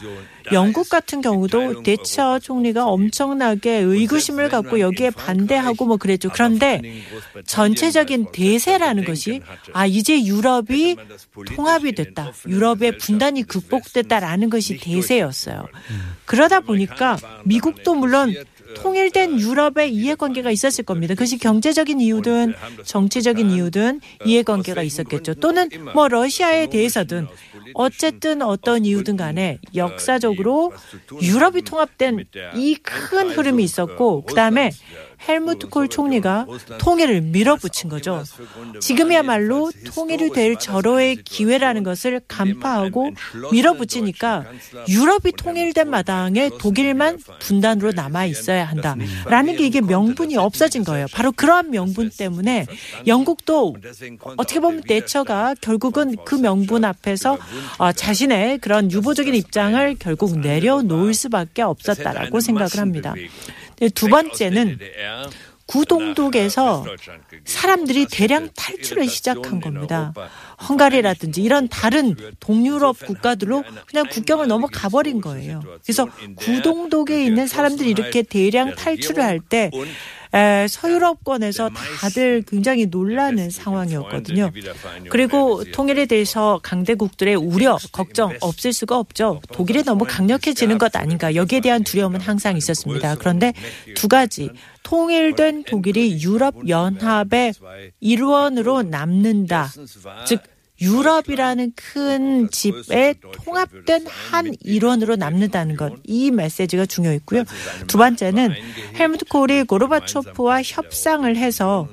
[0.52, 6.30] 영국 같은 경우도 대처 총리가 엄청나게 의구심을 갖고 여기에 반대하고 뭐 그랬죠.
[6.32, 6.80] 그런데
[7.44, 9.40] 전체적인 대세라는 것이
[9.72, 10.96] 아 이제 유럽이
[11.54, 12.32] 통합이 됐다.
[12.46, 15.66] 유럽의 분단이 극복됐다라는 것이 대세였어요.
[16.24, 18.34] 그러다 보니까 미국도 물론
[18.76, 21.14] 통일된 유럽의 이해관계가 있었을 겁니다.
[21.14, 22.54] 그것이 경제적인 이유든
[22.84, 25.34] 정치적인 이유든 이해관계가 있었겠죠.
[25.34, 27.26] 또는 뭐 러시아에 대해서든
[27.74, 30.72] 어쨌든 어떤 이유든 간에 역사적으로
[31.22, 32.24] 유럽이 통합된
[32.56, 34.70] 이 큰 흐름이 있었고 그다음에
[35.28, 36.46] 헬무트 콜 총리가
[36.78, 38.22] 통일을 밀어붙인 거죠.
[38.80, 43.10] 지금이야말로 통일이 될 절호의 기회라는 것을 간파하고
[43.52, 44.44] 밀어붙이니까
[44.88, 51.06] 유럽이 통일된 마당에 독일만 분단으로 남아 있어야 한다라는 게 이게 명분이 없어진 거예요.
[51.12, 52.66] 바로 그러한 명분 때문에
[53.06, 53.76] 영국도
[54.36, 57.38] 어떻게 보면 대처가 결국은 그 명분 앞에서
[57.78, 63.14] 어, 자신의 그런 유보적인 입장을 결국 내려놓을 수밖에 없었다라고 생각을 합니다.
[63.78, 64.78] 네, 두 번째는
[65.66, 66.84] 구동독에서
[67.44, 70.14] 사람들이 대량 탈출을 시작한 겁니다.
[70.68, 75.62] 헝가리라든지 이런 다른 동유럽 국가들로 그냥 국경을 넘어가 버린 거예요.
[75.84, 76.06] 그래서
[76.36, 79.70] 구동독에 있는 사람들이 이렇게 대량 탈출을 할때
[80.68, 81.70] 서유럽권에서
[82.00, 84.50] 다들 굉장히 놀라는 상황이었거든요.
[85.10, 89.40] 그리고 통일에 대해서 강대국들의 우려, 걱정 없을 수가 없죠.
[89.52, 91.34] 독일이 너무 강력해지는 것 아닌가.
[91.34, 93.16] 여기에 대한 두려움은 항상 있었습니다.
[93.16, 93.52] 그런데
[93.94, 94.50] 두 가지.
[94.82, 97.54] 통일된 독일이 유럽 연합의
[97.98, 99.72] 일원으로 남는다.
[100.26, 100.40] 즉
[100.80, 103.14] 유럽이라는 큰 집에
[103.44, 105.94] 통합된 한 일원으로 남는다는 것.
[106.04, 107.44] 이 메시지가 중요했고요.
[107.86, 108.52] 두 번째는
[108.98, 111.88] 헬무트 콜이 고르바초프와 협상을 해서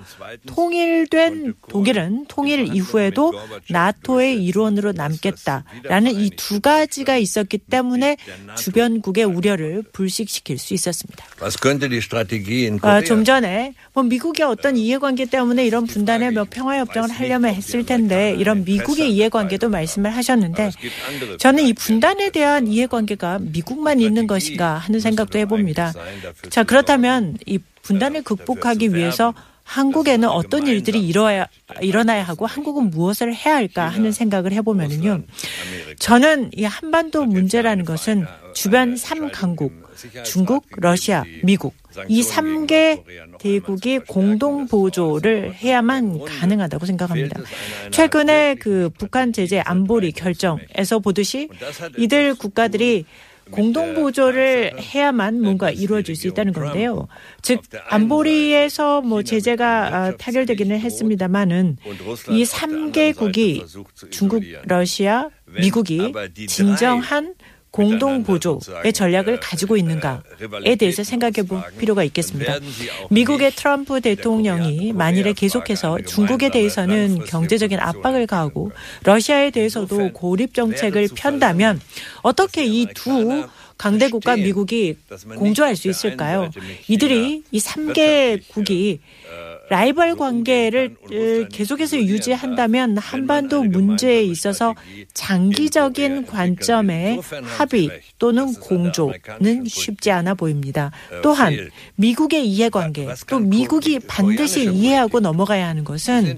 [0.47, 3.33] 통일된 독일은 통일 이후에도
[3.69, 8.17] 나토의 일원으로 남겠다라는 이 두 가지가 있었기 때문에
[8.57, 11.25] 주변국의 우려를 불식시킬 수 있었습니다.
[12.89, 18.35] 아, 좀 전에 뭐 미국의 어떤 이해관계 때문에 이런 분단의 몇 평화협정을 하려면 했을 텐데
[18.37, 20.71] 이런 미 미국의 이해관계도 말씀을 하셨는데
[21.37, 25.93] 저는 이 분단에 대한 이해관계가 미국만 있는 것인가 하는 생각도 해봅니다.
[26.49, 31.47] 자 그렇다면 이 분단을 극복하기 위해서 한국에는 어떤 일들이 일어야,
[31.81, 35.21] 일어나야 하고 한국은 무엇을 해야 할까 하는 생각을 해보면은요.
[35.99, 39.71] 저는 이 한반도 문제라는 것은 주변 3강국,
[40.25, 41.73] 중국, 러시아, 미국,
[42.07, 43.03] 이 3개
[43.43, 47.41] 대국이 공동 보조를 해야만 가능하다고 생각합니다.
[47.91, 51.49] 최근에 그 북한 제재 안보리 결정에서 보듯이
[51.97, 53.03] 이들 국가들이
[53.51, 57.09] 공동 보조를 해야만 뭔가 이루어질 수 있다는 건데요.
[57.41, 61.77] 즉 안보리에서 뭐 제재가 아, 타결되기는 했습니다만은
[62.29, 63.65] 이 3개국이
[64.09, 66.13] 중국, 러시아, 미국이
[66.47, 67.35] 진정한
[67.73, 72.59] 공동 보조의 전략을 가지고 있는가에 대해서 생각해 볼 필요가 있겠습니다.
[73.09, 78.71] 미국의 트럼프 대통령이 만일에 계속해서 중국에 대해서는 경제적인 압박을 가하고
[79.03, 81.81] 러시아에 대해서도 고립 정책을 편다면
[82.21, 84.95] 어떻게 이두 강대국과 미국이
[85.35, 86.51] 공조할 수 있을까요?
[86.87, 88.99] 이들이 이 3개국이
[89.69, 90.95] 라이벌 관계를
[91.51, 94.75] 계속해서 유지한다면 한반도 문제에 있어서
[95.13, 97.89] 장기적인 관점의 합의
[98.19, 100.91] 또는 공조는 쉽지 않아 보입니다.
[101.21, 106.37] 또한 미국의 이해관계 또 미국이 반드시 이해하고 넘어가야 하는 것은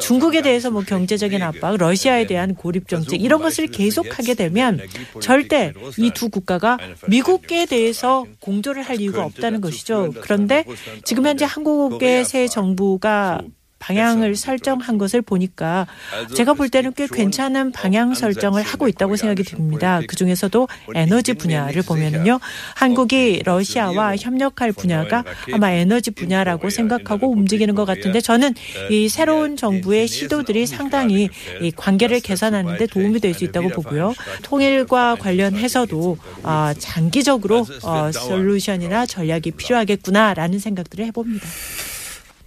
[0.00, 4.80] 중국에 대해서 뭐 경제적인 압박, 러시아에 대한 고립 정책 이런 것을 계속하게 되면
[5.20, 10.12] 절대 이 두 국가가 미국에 대해서 공조를 할 이유가 없다는 것이죠.
[10.20, 10.64] 그런데
[11.04, 13.40] 지금 현재 한국의 새 정 부가
[13.82, 15.88] 방향을 설정한 것을 보니까
[16.36, 20.00] 제가 볼 때는 꽤 괜찮은 방향 설정을 하고 있다고 생각이 듭니다.
[20.06, 22.38] 그 중에서도 에너지 분야를 보면은요,
[22.76, 28.54] 한국이 러시아와 협력할 분야가 아마 에너지 분야라고 생각하고 움직이는 것 같은데 저는
[28.88, 31.28] 이 새로운 정부의 시도들이 상당히
[31.60, 34.14] 이 관계를 개선하는데 도움이 될 수 있다고 보고요.
[34.42, 41.44] 통일과 관련해서도 어, 장기적으로 어, 솔루션이나 전략이 필요하겠구나라는 생각들을 해봅니다.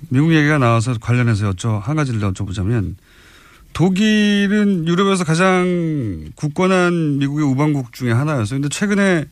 [0.10, 2.96] 미국 얘기가 나와서 관련해서 여쭤, 한 가지를 여쭤보자면
[3.74, 8.62] 독일은 유럽에서 가장 굳건한 미국의 우방국 중에 하나였어요.
[8.62, 9.26] 근데 최근에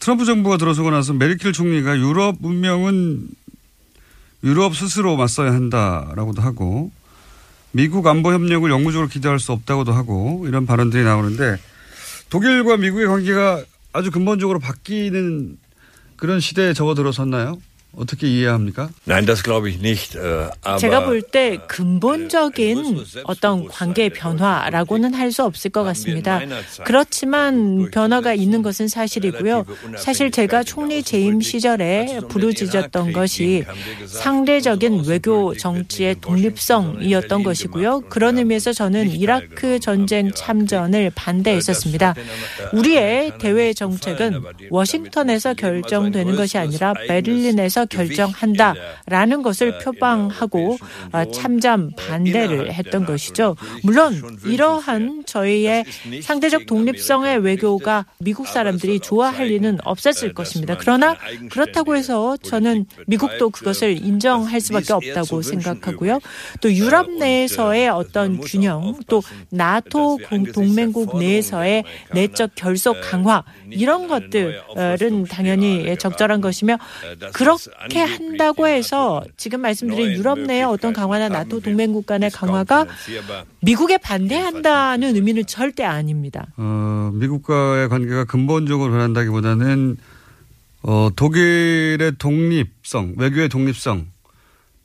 [0.00, 3.26] 트럼프 정부가 들어서고 나서 메르켈 총리가 유럽 운명은
[4.42, 6.92] 유럽 스스로 맞서야 한다라고도 하고
[7.72, 11.56] 미국 안보 협력을 영구적으로 기대할 수 없다고도 하고 이런 발언들이 나오는데
[12.28, 13.64] 독일과 미국의 관계가
[13.94, 15.56] 아주 근본적으로 바뀌는
[16.16, 17.58] 그런 시대에 접어들어섰나요?
[17.96, 18.90] 어떻게 이해합니까?
[19.06, 20.16] Nein, das glaube ich nicht.
[20.16, 26.40] Äh, aber 제가 볼 때 근본적인 어떤 관계 변화라고는 할 수 없을 것 같습니다.
[26.84, 29.64] 그렇지만 변화가 있는 것은 사실이고요.
[29.96, 33.64] 사실 제가 총리 재임 시절에 부르짖었던 것이
[34.06, 38.02] 상대적인 외교 정치의 독립성이었던 것이고요.
[38.08, 42.14] 그런 의미에서 저는 이라크 전쟁 참전을 반대했었습니다.
[42.72, 44.40] 우리의 대외 정책은
[44.70, 50.78] 워싱턴에서 결정되는 것이 아니라 베를린에서 결정한다라는 것을 표방하고
[51.12, 53.56] 어, 참전 반대를 했던 것이죠.
[53.82, 55.84] 물론 이러한 저희의
[56.22, 60.76] 상대적 독립성의 외교가 미국 사람들이 좋아할 리는 없었을 것입니다.
[60.78, 61.16] 그러나
[61.50, 66.20] 그렇다고 해서 저는 미국도 그것을 인정할 수밖에 없다고 생각하고요.
[66.60, 70.18] 또 유럽 내에서의 어떤 균형, 또 나토
[70.52, 76.78] 동맹국 내에서의 내적 결속 강화 이런 것들은 당연히 적절한 것이며
[77.32, 82.86] 그렇게 그렇게 한다고 해서 지금 말씀드린 유럽 내의 어떤 강화나 나토 동맹국 간의 강화가
[83.60, 86.46] 미국에 반대한다는 의미는 절대 아닙니다.
[86.56, 89.96] 어, 미국과의 관계가 근본적으로 변한다기보다는
[90.82, 94.06] 어, 독일의 독립성, 외교의 독립성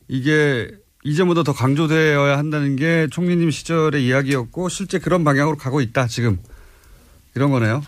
[0.07, 0.69] 이게
[1.03, 6.39] 이전보다 더 강조되어야 한다는 게 총리님 시절의 이야기였고 실제 그런 방향으로 가고 있다 지금.
[7.35, 7.83] 이런 거네요.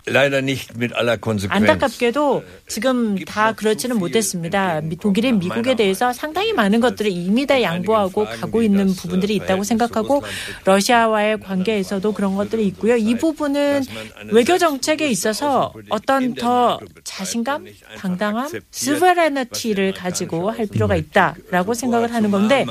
[1.54, 4.80] 안타깝게도 지금 다 그렇지는 못했습니다.
[5.00, 10.22] 독일이 미국에 대해서 상당히 많은 것들을 이미 다 양보하고 가고 있는 부분들이 있다고 생각하고
[10.64, 12.96] 러시아와의 관계에서도 그런 것들이 있고요.
[12.96, 13.82] 이 부분은
[14.30, 17.66] 외교 정책에 있어서 어떤 더 자신감,
[17.98, 22.64] 당당함, 스베레너티를 가지고 할 필요가 있다라고 생각을 하는 건데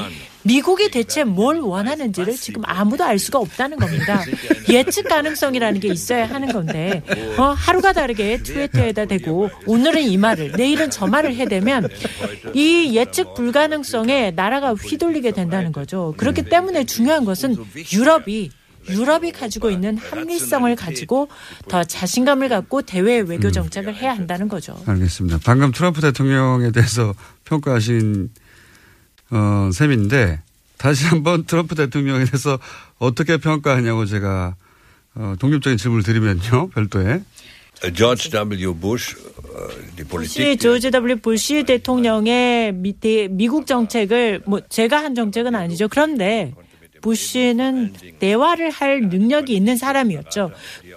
[0.44, 4.24] 미국이 대체 뭘 원하는지를 지금 아무도 알 수가 없다는 겁니다.
[4.70, 7.04] 예측 가능성이라는 게 있어야 하는 건데
[7.38, 11.88] 어, 하루가 다르게 트위터에다 대고 오늘은 이 말을 내일은 저 말을 해대면
[12.54, 16.14] 이 예측 불가능성에 나라가 휘둘리게 된다는 거죠.
[16.18, 17.56] 그렇기 때문에 중요한 것은
[17.94, 18.52] 유럽이
[18.90, 21.28] 유럽이 가지고 있는 합리성을 가지고
[21.68, 24.76] 더 자신감을 갖고 대외 외교 정책을 해야 한다는 거죠.
[24.88, 25.40] 알겠습니다.
[25.46, 27.14] 방금 트럼프 대통령에 대해서
[27.46, 28.30] 평가하신
[29.32, 30.42] 어, 셈인데
[30.78, 32.60] 다시 한번 트럼프 대통령에 대해서
[33.00, 34.56] 어떻게 평가하냐고 제가
[35.16, 36.70] 어, 독립적인 질문을 드리면요.
[36.70, 37.22] 별도에.
[37.96, 38.76] George W.
[38.76, 39.16] 부시
[40.08, 40.58] Politik.
[40.60, 41.18] 조지 W.
[41.20, 45.88] 부시 대통령의 미, 대- 미국 정책을 뭐 제가 한 정책은 아니죠.
[45.88, 46.54] 그런데
[47.02, 50.52] 부시는 대화를 할 능력이 있는 사람이었죠.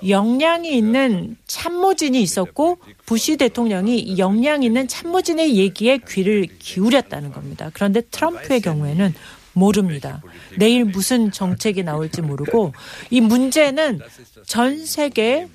[0.06, 7.70] 역량이 있는 참모진이 있었고 부시 대통령이 역량 있는 참모진의 얘기에 귀를 기울였다는 겁니다.
[7.72, 9.14] 그런데 트럼프의 경우에는
[9.54, 10.20] 모릅니다.
[10.58, 12.72] 내일 무슨 정책이 나올지 모르고
[13.10, 14.00] 이 문제는
[14.46, 15.48] 전 세계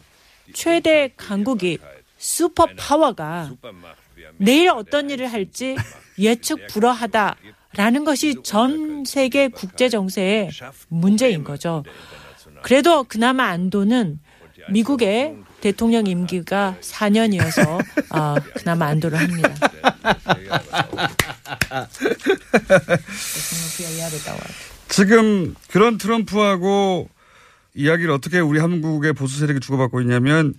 [0.54, 1.78] 최대 강국이
[2.18, 3.52] 슈퍼 파워가
[4.38, 5.76] 내일 어떤 일을 할지
[6.18, 7.36] 예측 불허하다
[7.76, 10.50] 라는 것이 전 세계 국제 정세의
[10.88, 11.84] 문제인 거죠.
[12.64, 14.20] 그래도 그나마 안도는
[14.72, 17.80] 미국의 대통령 임기가 4년이어서
[18.16, 19.54] 어, 그나마 안도를 합니다.
[24.90, 27.10] 지금 그런 트럼프하고
[27.76, 30.54] 이야기를 어떻게 우리 한국의 보수 세력이 주고받고 있냐면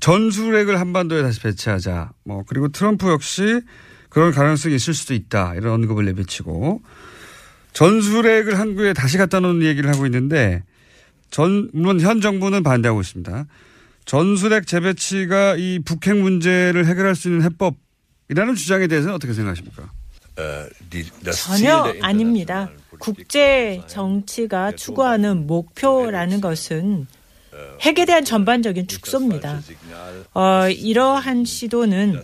[0.00, 2.12] 전술핵을 한반도에 다시 배치하자.
[2.24, 3.60] 뭐 그리고 트럼프 역시
[4.18, 5.54] 그런 가능성이 있을 수도 있다.
[5.54, 6.82] 이런 언급을 내비치고
[7.72, 10.64] 전술핵을 한국에 다시 갖다 놓는 얘기를 하고 있는데
[11.30, 13.46] 전 물론 현 정부는 반대하고 있습니다.
[14.06, 19.88] 전술핵 재배치가 이 북핵 문제를 해결할 수 있는 해법이라는 주장에 대해서는 어떻게 생각하십니까?
[21.30, 22.72] Ziel 전혀 아닙니다.
[22.98, 27.06] 국제 정치가 추구하는 목표라는 것은
[27.82, 29.60] 핵에 대한 전반적인 축소입니다.
[30.34, 32.20] 어, 이러한 시도는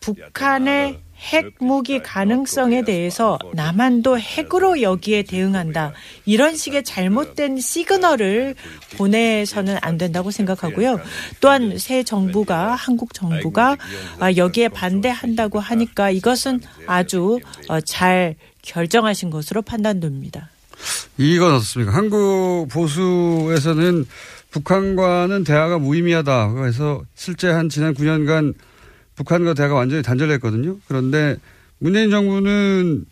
[0.00, 5.92] 북한의 핵무기 가능성에 대해서 남한도 핵으로 여기에 대응한다.
[6.24, 8.54] 이런 식의 잘못된 시그널을
[8.96, 10.98] 보내서는 안 된다고 생각하고요.
[11.40, 13.76] 또한 새 정부가 한국 정부가
[14.18, 20.48] 아, 여기에 반대한다고 하니까 이것은 아주 어, 잘 결정하신 것으로 판단됩니다.
[21.18, 21.92] 이건 어떻습니까?
[21.92, 24.06] 한국 보수에서는
[24.50, 26.52] 북한과는 대화가 무의미하다.
[26.54, 28.54] 그래서 실제 한 지난 9년간
[29.20, 30.78] 북한과 대화가 완전히 단절했거든요.
[30.88, 31.36] 그런데
[31.78, 33.04] 문재인 정부는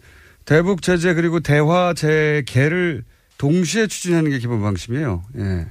[0.47, 3.05] 대북 제재 그리고 대화 재개를
[3.37, 5.23] 동시에 추진하는 게 기본 방침이에요.
[5.37, 5.67] 예.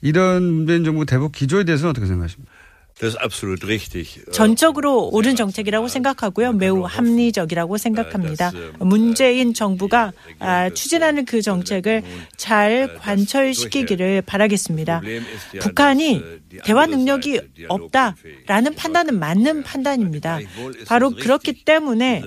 [0.00, 2.52] 이런 문재인 정부 대북 기조에 대해서는 어떻게 생각하십니까?
[3.00, 4.24] Richtig.
[4.32, 6.52] 전적으로 옳은 정책이라고 생각하고요.
[6.52, 8.50] 매우 합리적이라고 생각합니다.
[8.80, 12.02] 문재인 정부가 아, 추진하는 그 정책을
[12.36, 15.02] 잘 관철시키기를 바라겠습니다.
[15.60, 16.22] 북한이
[16.64, 20.40] 대화 능력이 없다라는 판단은 맞는 판단입니다.
[20.86, 22.22] 바로 그렇기 때문에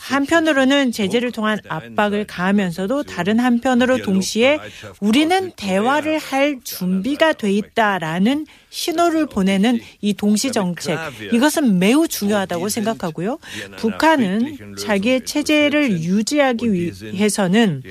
[0.00, 4.58] 한편으로는 제재를 통한 압박을 가하면서도 다른 한편으로 동시에
[5.00, 10.98] 우리는 대화를 할 준비가 돼 있다라는 신호를 보내는 이 동시 정책
[11.32, 13.38] 이것은 매우 중요하다고 생각하고요.
[13.76, 17.82] 북한은 자기의 체제를 유지하기 위해서는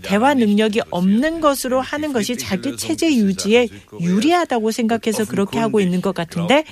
[0.00, 3.68] 대화 능력이 없는 것으로 하는 것이 자기 체제 유지에
[4.00, 6.64] 유리하다고 생각해서 그렇게 하고 있는 것 같은데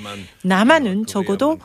[0.43, 1.59] 남한은 적어도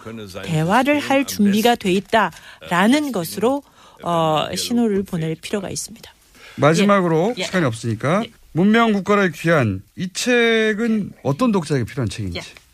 [0.44, 3.64] 대화를 할 준비가 돼 있다라는 것으로
[4.04, 6.14] 어, 신호를 보낼 필요가 있습니다.
[6.58, 7.42] 마지막으로 예.
[7.42, 7.46] 예.
[7.46, 8.24] 시간이 없으니까
[8.56, 12.40] 문명 국가를 귀한 이 책은 어떤 독자에게 필요한 책인지.
[12.40, 12.65] Ich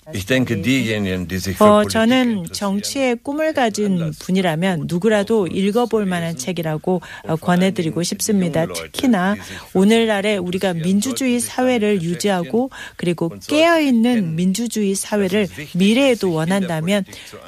[1.66, 8.66] 어, 저는 정치의 꿈을 가진 분이라면 누구라도 읽어볼 만한 책이라고 어, 권해드리고 싶습니다.
[8.66, 9.36] 특히나
[9.74, 17.03] 오늘날에 우리가 민주주의 사회를 유지하고 그리고 깨어있는 민주주의 사회를 미래에도 원한다면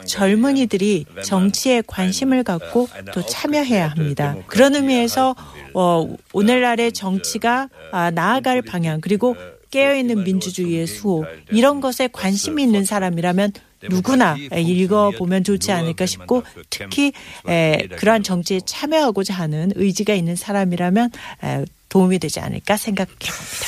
[0.06, 4.36] 젊은이들이 정치에 관심을 갖고 또 참여해야 합니다.
[4.48, 5.36] 그런 의미에서
[5.74, 9.36] 어, 오늘날의 정치가 아, 나아갈 방향 그리고
[9.74, 13.54] 깨어있는 민주주의의 수호 이런 것에 관심이 있는 사람이라면
[13.90, 17.12] 누구나 읽어보면 좋지 않을까 싶고 특히
[17.48, 21.10] 에, 그러한 정치에 참여하고자 하는 의지가 있는 사람이라면
[21.44, 23.66] 에, 도움이 되지 않을까 생각해 봅니다.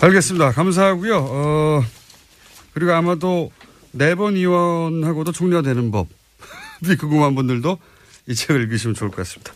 [0.00, 0.50] 알겠습니다.
[0.50, 1.18] 감사하고요.
[1.30, 1.84] 어,
[2.72, 3.52] 그리고 아마도
[3.92, 6.08] 네번 의원하고도 총리가 되는 법이
[6.98, 7.78] 궁금한 분들도
[8.26, 9.52] 이 책을 읽으시면 좋을 것 같습니다.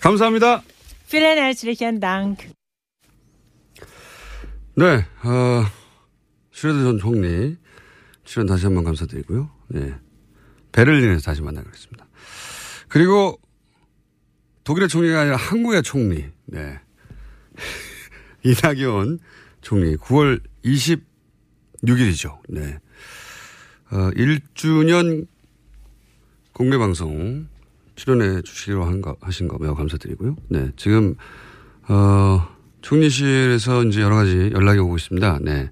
[0.00, 0.62] 감사합니다.
[1.10, 2.61] Vielen herzlichen Dank.
[4.74, 5.66] 네, 어,
[6.50, 7.58] 슈레드 전 총리
[8.24, 9.50] 출연 다시 한번 감사드리고요.
[9.68, 9.94] 네,
[10.72, 12.06] 베를린에서 다시 만나겠습니다.
[12.88, 13.38] 그리고
[14.64, 16.80] 독일의 총리가 아니라 한국의 총리, 네,
[18.44, 19.18] 이낙연
[19.60, 22.38] 총리 9월 26일이죠.
[22.48, 22.78] 네,
[23.90, 25.26] 어, 1주년
[26.54, 27.46] 공개 방송
[27.94, 30.36] 출연해 주시기로 한 거, 하신 거 매우 감사드리고요.
[30.48, 31.14] 네, 지금
[31.88, 32.51] 어.
[32.82, 35.38] 총리실에서 이제 여러 가지 연락이 오고 있습니다.
[35.42, 35.70] 네.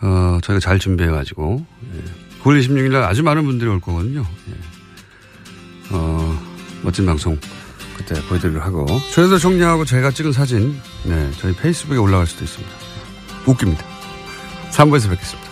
[0.00, 2.42] 어, 저희가 잘 준비해가지고, 예.
[2.42, 4.24] 9월 26일 날 아주 많은 분들이 올 거거든요.
[4.50, 4.54] 예.
[5.90, 6.38] 어,
[6.82, 7.38] 멋진 방송
[7.96, 8.86] 그때 보여드리기로 하고.
[9.12, 12.74] 최현석 총리하고 제가 찍은 사진, 네, 저희 페이스북에 올라갈 수도 있습니다.
[13.46, 13.84] 웃깁니다.
[14.72, 15.43] 3부에서 뵙겠습니다.